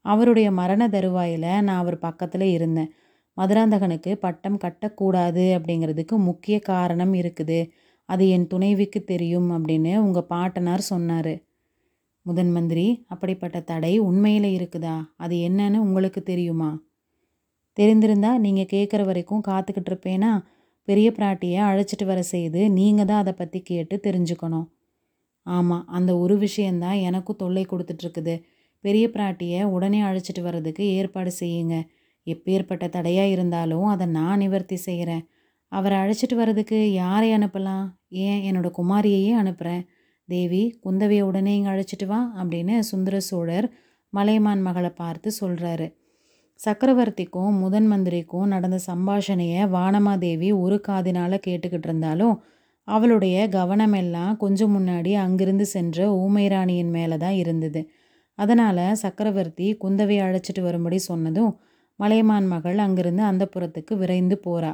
அவருடைய 0.06 0.48
மரண 0.52 0.84
தருவாயில் 0.88 1.50
நான் 1.68 1.82
அவர் 1.82 1.98
பக்கத்தில் 2.00 2.48
இருந்தேன். 2.50 2.92
மதுராந்தகனுக்கு 3.38 4.12
பட்டம் 4.16 4.58
கட்டக்கூடாது 4.58 5.44
அப்படிங்கிறதுக்கு 5.58 6.16
முக்கிய 6.30 6.58
காரணம் 6.60 7.14
இருக்குது. 7.14 7.60
அது 8.10 8.24
என் 8.30 8.48
துணைவிக்கு 8.48 9.00
தெரியும் 9.04 9.50
அப்படின்னு 9.52 9.94
உங்கள் 9.98 10.30
பாட்டனார் 10.34 10.84
சொன்னார். 10.92 11.34
முதன் 12.26 12.52
மந்திரி 12.52 12.86
அப்படிப்பட்ட 13.08 13.58
தடை 13.62 13.94
உண்மையில் 14.00 14.50
இருக்குதா? 14.58 14.96
அது 15.16 15.36
என்னன்னு 15.48 15.78
உங்களுக்கு 15.78 16.22
தெரியுமா? 16.24 16.70
தெரிந்திருந்தா 17.78 18.32
நீங்கள் 18.38 18.72
கேட்குற 18.74 19.02
வரைக்கும் 19.06 19.46
காத்துக்கிட்டு 19.48 19.92
இருப்பேனா? 19.92 20.32
பெரிய 20.88 21.08
பிராட்டியை 21.12 21.60
அழைச்சிட்டு 21.70 22.06
வர 22.06 22.20
செய்து 22.24 22.62
நீங்கள் 22.70 23.06
தான் 23.06 23.22
அதை 23.24 23.34
பற்றி 23.34 23.60
கேட்டு 23.62 23.96
தெரிஞ்சுக்கணும். 24.08 24.68
ஆமாம் 25.46 25.86
அந்த 25.88 26.12
ஒரு 26.18 26.36
விஷயந்தான் 26.38 27.00
எனக்கும் 27.08 27.40
தொல்லை 27.42 27.64
கொடுத்துட்ருக்குது 27.72 28.36
பெரிய 28.84 29.06
பிராட்டியை 29.08 29.60
உடனே 29.76 30.00
அழைச்சிட்டு 30.02 30.42
வர்றதுக்கு 30.42 30.84
ஏற்பாடு 30.98 31.32
செய்யுங்க. 31.40 31.76
எப்பேற்பட்ட 32.28 32.90
தடையாக 32.90 33.30
இருந்தாலும் 33.30 33.86
அதை 33.86 34.06
நான் 34.08 34.38
நிவர்த்தி 34.38 34.76
செய்கிறேன் 34.76 35.24
அவரை 35.72 35.98
அழைச்சிட்டு 35.98 36.36
வர்றதுக்கு 36.36 36.80
யாரை 36.94 37.30
அனுப்பலாம்? 37.38 37.86
ஏன் 38.08 38.42
என்னோட 38.48 38.68
குமாரியையே 38.78 39.34
அனுப்புகிறேன் 39.34 39.84
தேவி 40.30 40.80
குந்தவையை 40.84 41.22
உடனே 41.22 41.56
இங்கே 41.56 41.70
அழைச்சிட்டு 41.70 42.06
வா 42.06 42.20
அப்படின்னு 42.38 42.80
சுந்தர 42.80 43.20
சோழர் 43.20 43.68
மலைமான் 44.14 44.62
மகளை 44.62 44.90
பார்த்து 44.90 45.32
சொல்கிறாரு 45.42 45.88
சக்கரவர்த்திக்கும் 46.60 47.56
முதன் 47.60 47.88
மந்திரிக்கும் 47.88 48.48
நடந்த 48.48 48.78
சம்பாஷணையை 48.88 49.62
வானமாதேவி 49.70 50.50
ஒரு 50.60 50.82
காதினால் 50.88 51.44
கேட்டுக்கிட்டு 51.48 51.90
இருந்தாலும் 51.90 52.36
அவளுடைய 52.88 53.48
கவனமெல்லாம் 53.48 54.38
கொஞ்சம் 54.38 54.74
முன்னாடி 54.76 55.12
அங்கிருந்து 55.14 55.66
சென்ற 55.66 56.08
ஊமைராணியின் 56.16 56.90
மேலே 56.90 57.18
தான் 57.18 57.34
இருந்தது. 57.34 57.82
அதனால் 58.40 58.96
சக்கரவர்த்தி 58.96 59.68
குந்தவை 59.84 60.18
அழைச்சிட்டு 60.20 60.62
வரும்படி 60.62 60.98
சொன்னதும் 60.98 61.52
மலையமான் 62.00 62.48
மகள் 62.48 62.78
அங்கிருந்து 62.78 63.24
அந்த 63.24 63.44
புறத்துக்கு 63.46 63.94
விரைந்து 63.98 64.36
போறா. 64.46 64.74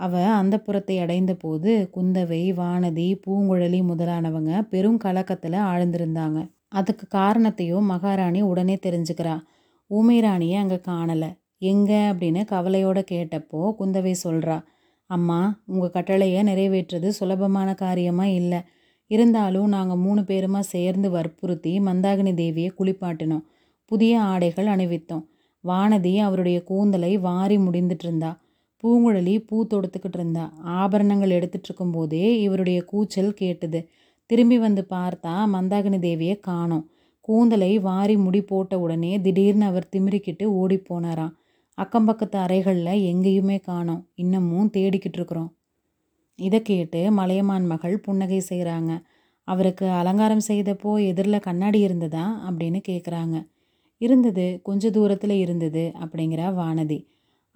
அவ 0.00 0.20
அந்த 0.32 0.56
புறத்தை 0.60 0.96
அடைந்த 0.98 1.32
போது 1.34 1.90
குந்தவை 1.96 2.42
வானதி 2.60 3.06
பூங்குழலி 3.26 3.80
முதலானவங்க 3.82 4.52
பெரும் 4.62 5.00
கலக்கத்தில் 5.04 5.58
ஆழ்ந்திருந்தாங்க. 5.70 6.38
அதுக்கு 6.68 7.04
காரணத்தையும் 7.08 7.86
மகாராணி 7.86 8.40
உடனே 8.42 8.76
தெரிஞ்சுக்கிறா. 8.86 9.36
ஊமைராணியை 9.90 10.56
அங்கே 10.56 10.78
காணலை. 10.80 11.30
எங்கே 11.62 12.00
அப்படின்னு 12.10 12.40
கவலையோட 12.50 12.98
கேட்டப்போ 13.12 13.60
குந்தவை 13.78 14.14
சொல்கிறா 14.24 14.56
அம்மா 15.10 15.38
உங்கள் 15.64 15.94
கட்டளையை 15.94 16.40
நிறைவேற்றுறது 16.42 17.08
சுலபமான 17.08 17.68
காரியமாக 17.74 18.36
இல்லை. 18.40 18.60
இருந்தாலும் 19.10 19.68
நாங்கள் 19.68 19.96
மூணு 19.96 20.20
பேருமா 20.20 20.60
சேர்ந்து 20.74 21.08
வற்புறுத்தி 21.10 21.72
மந்தாகினி 21.80 22.32
தேவியை 22.42 22.70
குளிப்பாட்டினோம். 22.78 23.44
புதிய 23.90 24.14
ஆடைகள் 24.20 24.66
அணிவித்தோம். 24.66 25.24
வானதி 25.64 26.12
அவருடைய 26.18 26.58
கூந்தலை 26.62 27.12
வாரி 27.18 27.56
முடிந்துட்டு 27.56 28.04
இருந்தா 28.04 28.30
பூங்குழலி 28.82 29.34
பூ 29.46 29.56
தொடுத்துக்கிட்டு 29.66 30.18
இருந்தா 30.18 30.44
ஆபரணங்கள் 30.62 31.30
எடுத்துட்டு 31.30 31.68
இருக்கும்போதே 31.68 32.40
இவருடைய 32.40 32.84
கூச்சல் 32.84 33.32
கேட்டுது. 33.40 33.80
திரும்பி 34.30 34.58
வந்து 34.58 34.82
பார்த்தா 34.90 35.34
மந்தாகினி 35.54 35.98
தேவியை 35.98 36.36
காணோம். 36.40 36.84
கூந்தலை 37.20 37.78
வாரி 37.78 38.16
முடி 38.16 38.42
போட்ட 38.42 38.74
உடனே 38.78 39.12
திடீர்னு 39.20 39.64
அவர் 39.64 39.90
திமிரிக்கிட்டு 39.96 40.44
ஓடி 40.44 40.78
போனாராம். 40.88 41.34
அக்கம் 41.78 42.04
பக்கத்து 42.04 42.38
அறைகளில் 42.38 43.04
எங்கேயுமே 43.10 43.58
காணோம். 43.60 44.02
இன்னமும் 44.14 44.70
தேடிக்கிட்டு 44.76 45.18
இருக்கிறோம் 45.20 45.50
இதை 46.38 46.62
கேட்டு 46.62 47.00
மலையமான் 47.10 47.66
மகள் 47.66 47.96
புன்னகை 48.00 48.40
செய்கிறாங்க 48.48 48.92
அவருக்கு 49.48 49.86
அலங்காரம் 49.90 50.46
செய்தப்போ 50.48 50.90
எதிரில் 51.06 51.38
கண்ணாடி 51.38 51.78
இருந்ததா 51.80 52.24
அப்படின்னு 52.48 52.80
கேட்குறாங்க 52.88 53.36
இருந்தது 54.00 54.46
கொஞ்ச 54.62 54.90
தூரத்தில் 54.90 55.36
இருந்தது 55.44 55.84
அப்படிங்கிற 56.00 56.42
வானதி. 56.60 56.98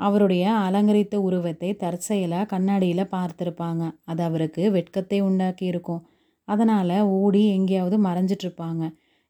அவருடைய 0.00 0.44
அலங்கரித்த 0.66 1.16
உருவத்தை 1.20 1.70
தற்செயலாக 1.74 2.50
கண்ணாடியில் 2.52 3.12
பார்த்துருப்பாங்க. 3.16 3.83
அது 4.05 4.22
அவருக்கு 4.22 4.62
வெட்கத்தை 4.70 5.20
உண்டாக்கி 5.20 5.64
இருக்கும். 5.64 6.02
அதனால் 6.48 6.96
ஓடி 7.20 7.42
எங்கேயாவது 7.48 7.96
மறைஞ்சிட்ருப்பாங்க 7.98 8.85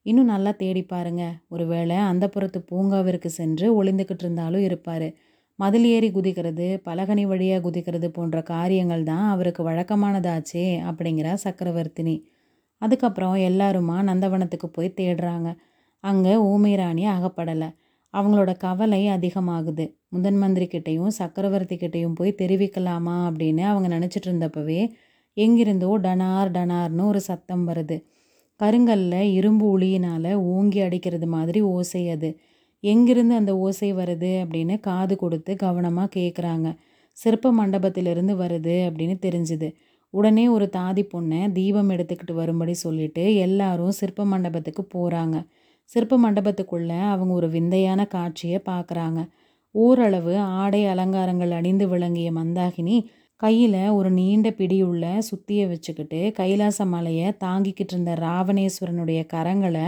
இன்னும் 0.06 0.30
நல்லா 0.34 0.52
தேடி 0.52 0.82
பாருங்க. 0.84 1.24
ஒருவேளை 1.48 1.96
அந்த 2.10 2.24
புறத்து 2.28 2.60
பூங்காவிற்கு 2.70 3.28
சென்று 3.30 3.66
ஒளிந்துக்கிட்டு 3.78 4.24
இருந்தாலும் 4.24 4.60
இருப்பார். 4.60 5.08
மதில் 5.58 5.84
ஏறி 5.84 6.08
குதிக்கிறது 6.10 6.66
பலகனி 6.86 7.24
வழியாக 7.26 7.62
குதிக்கிறது 7.66 8.08
போன்ற 8.08 8.38
காரியங்கள் 8.42 9.04
தான் 9.04 9.26
அவருக்கு 9.28 9.62
வழக்கமானதாச்சே 9.68 10.66
அப்படிங்கிறா 10.90 11.34
சக்கரவர்த்தினி. 11.44 12.16
அதுக்கப்புறம் 12.82 13.36
எல்லாருமா 13.50 13.96
நந்தவனத்துக்கு 14.10 14.68
போய் 14.72 14.96
தேடுறாங்க. 15.00 15.50
அங்கே 16.04 16.34
ஊமைராணி 16.50 17.04
அகப்படலை. 17.08 17.68
அவங்களோட 18.14 18.56
கவலை 18.56 19.06
அதிகமாகுது. 19.06 19.84
முதன் 20.08 20.36
மந்திரி 20.36 20.66
கிட்டேயும் 20.66 22.14
போய் 22.14 22.38
தெரிவிக்கலாமா 22.38 23.16
அப்படின்னு 23.28 23.60
அவங்க 23.60 23.88
நினச்சிட்டு 23.98 24.28
இருந்தப்பவே 24.28 24.80
எங்கிருந்தோ 25.36 25.98
டனார் 25.98 26.50
டனார்னு 26.50 27.04
ஒரு 27.06 27.20
சத்தம் 27.20 27.68
வருது. 27.68 27.96
கருங்கல்ல 28.60 29.14
இரும்பு 29.30 29.78
உளியினால் 29.78 30.32
ஓங்கி 30.34 30.80
அடிக்கிறது 30.80 31.26
மாதிரி 31.26 31.60
ஓசை 31.60 32.10
அது. 32.10 32.30
எங்கிருந்து 32.80 33.34
அந்த 33.34 33.56
ஓசை 33.56 33.94
வருது 33.94 34.30
அப்படின்னு 34.42 34.80
காது 34.80 35.16
கொடுத்து 35.16 35.56
கவனமாக 35.56 36.12
கேட்குறாங்க 36.20 36.68
சிற்ப 37.16 37.52
மண்டபத்திலிருந்து 37.52 38.34
வருது 38.34 38.76
அப்படின்னு 38.88 39.16
தெரிஞ்சுது. 39.22 39.68
உடனே 40.14 40.48
ஒரு 40.48 40.66
தாதி 40.72 41.02
பொண்ணை 41.14 41.52
தீபம் 41.52 41.90
எடுத்துக்கிட்டு 41.90 42.32
வரும்படி 42.32 42.74
சொல்லிட்டு 42.74 43.34
எல்லாரும் 43.34 43.90
சிற்ப 43.90 44.24
மண்டபத்துக்கு 44.24 44.82
போகிறாங்க 44.94 45.36
சிற்ப 45.84 46.18
மண்டபத்துக்குள்ளே 46.18 47.00
அவங்க 47.08 47.32
ஒரு 47.34 47.48
விந்தையான 47.48 48.06
காட்சியை 48.06 48.62
பார்க்குறாங்க. 48.66 49.28
ஓரளவு 49.70 50.38
ஆடை 50.38 50.86
அலங்காரங்கள் 50.86 51.50
அணிந்து 51.50 51.88
விளங்கிய 51.88 52.32
மந்தாகினி 52.32 52.96
கையில் 53.36 53.88
ஒரு 53.88 54.10
நீண்ட 54.10 54.50
பிடியுள்ள 54.50 55.18
சுத்தியை 55.30 55.68
வச்சுக்கிட்டு 55.68 56.32
கைலாச 56.34 56.84
மலையை 56.84 57.28
தாங்கிக்கிட்டு 57.44 57.94
இருந்த 57.94 58.14
ராவணேஸ்வரனுடைய 58.14 59.20
கரங்களை 59.32 59.86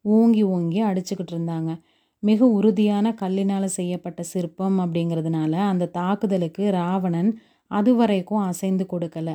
ஓங்கி 0.00 0.42
ஓங்கி 0.42 0.82
அடிச்சுக்கிட்டு 0.82 1.34
இருந்தாங்க. 1.34 1.70
மிக 2.18 2.46
உறுதியான 2.46 3.16
கல்லினால் 3.20 3.74
செய்யப்பட்ட 3.78 4.22
சிற்பம் 4.22 4.78
அப்படிங்கிறதுனால 4.80 5.52
அந்த 5.52 5.86
தாக்குதலுக்கு 5.86 6.70
ராவணன் 6.70 7.30
அதுவரைக்கும் 7.70 8.46
அசைந்து 8.50 8.86
கொடுக்கல. 8.92 9.30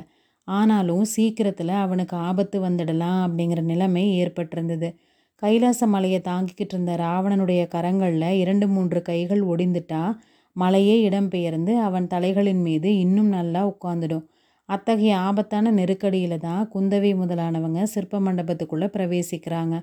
ஆனாலும் 0.48 1.04
சீக்கிரத்தில் 1.06 1.74
அவனுக்கு 1.86 2.18
ஆபத்து 2.18 2.58
வந்துடலாம் 2.62 3.22
அப்படிங்கிற 3.26 3.62
நிலைமை 3.62 4.04
ஏற்பட்டிருந்தது. 4.22 4.90
கைலாச 5.42 5.88
மலையை 5.88 6.20
தாங்கிக்கிட்டு 6.22 6.74
இருந்த 6.74 6.96
ராவணனுடைய 6.96 7.62
கரங்களில் 7.68 8.38
இரண்டு 8.38 8.68
மூன்று 8.68 9.02
கைகள் 9.02 9.44
ஒடிந்துட்டா 9.44 10.02
மலையே 10.56 11.10
இடம்பெயர்ந்து 11.10 11.74
அவன் 11.78 12.08
தலைகளின் 12.08 12.62
மீது 12.62 12.98
இன்னும் 12.98 13.28
நல்லா 13.28 13.62
உட்காந்துடும் 13.68 14.26
அத்தகைய 14.70 15.18
ஆபத்தான 15.18 15.72
நெருக்கடியில் 15.72 16.38
தான் 16.38 16.70
குந்தவை 16.74 17.12
முதலானவங்க 17.16 17.84
சிற்ப 17.84 18.20
மண்டபத்துக்குள்ளே 18.20 18.88
பிரவேசிக்கிறாங்க. 18.94 19.76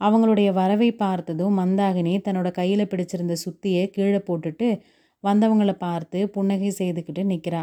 அவங்களுடைய 0.00 0.52
வரவை 0.52 0.92
பார்த்ததும் 0.92 1.58
மந்தாகினி 1.58 2.14
தன்னோட 2.24 2.50
கையில் 2.50 2.90
பிடிச்சிருந்த 2.90 3.34
சுத்தியை 3.44 3.90
கீழே 3.90 4.20
போட்டுட்டு 4.28 4.68
வந்தவங்களை 5.24 5.72
பார்த்து 5.72 6.30
புன்னகை 6.30 6.70
செய்துக்கிட்டு 6.78 7.22
நிற்கிறா 7.24 7.62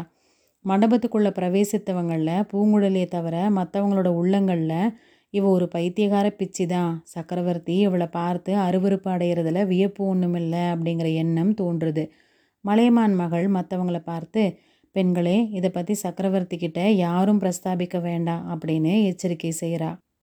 மண்டபத்துக்குள்ளே 0.64 1.30
பிரவேசித்தவங்களில் 1.30 2.46
பூங்குழலியை 2.52 3.08
தவிர 3.08 3.50
மற்றவங்களோட 3.50 4.08
உள்ளங்களில் 4.14 4.94
இவ 5.34 5.44
ஒரு 5.48 5.66
பைத்தியக்கார 5.68 6.26
பிச்சி 6.38 6.66
தான் 6.66 7.02
சக்கரவர்த்தி 7.04 7.74
இவளை 7.78 8.06
பார்த்து 8.06 8.52
அருவருப்பு 8.56 9.08
அடையிறதுல 9.10 9.66
வியப்பு 9.66 10.02
ஒன்றுமில்லை 10.06 10.60
அப்படிங்கிற 10.72 11.08
எண்ணம் 11.14 11.52
தோன்றுது. 11.54 12.04
மலையமான் 12.64 13.14
மகள் 13.14 13.46
மற்றவங்கள 13.50 13.98
பார்த்து 14.02 14.42
பெண்களே 14.94 15.36
இதை 15.50 15.70
பற்றி 15.70 15.94
சக்கரவர்த்தி 15.94 16.56
கிட்ட 16.56 16.80
யாரும் 17.04 17.40
பிரஸ்தாபிக்க 17.40 17.98
வேண்டாம் 18.02 18.44
அப்படின்னு 18.52 18.92
எச்சரிக்கை 19.04 19.52
செய்கிறா 19.60 19.90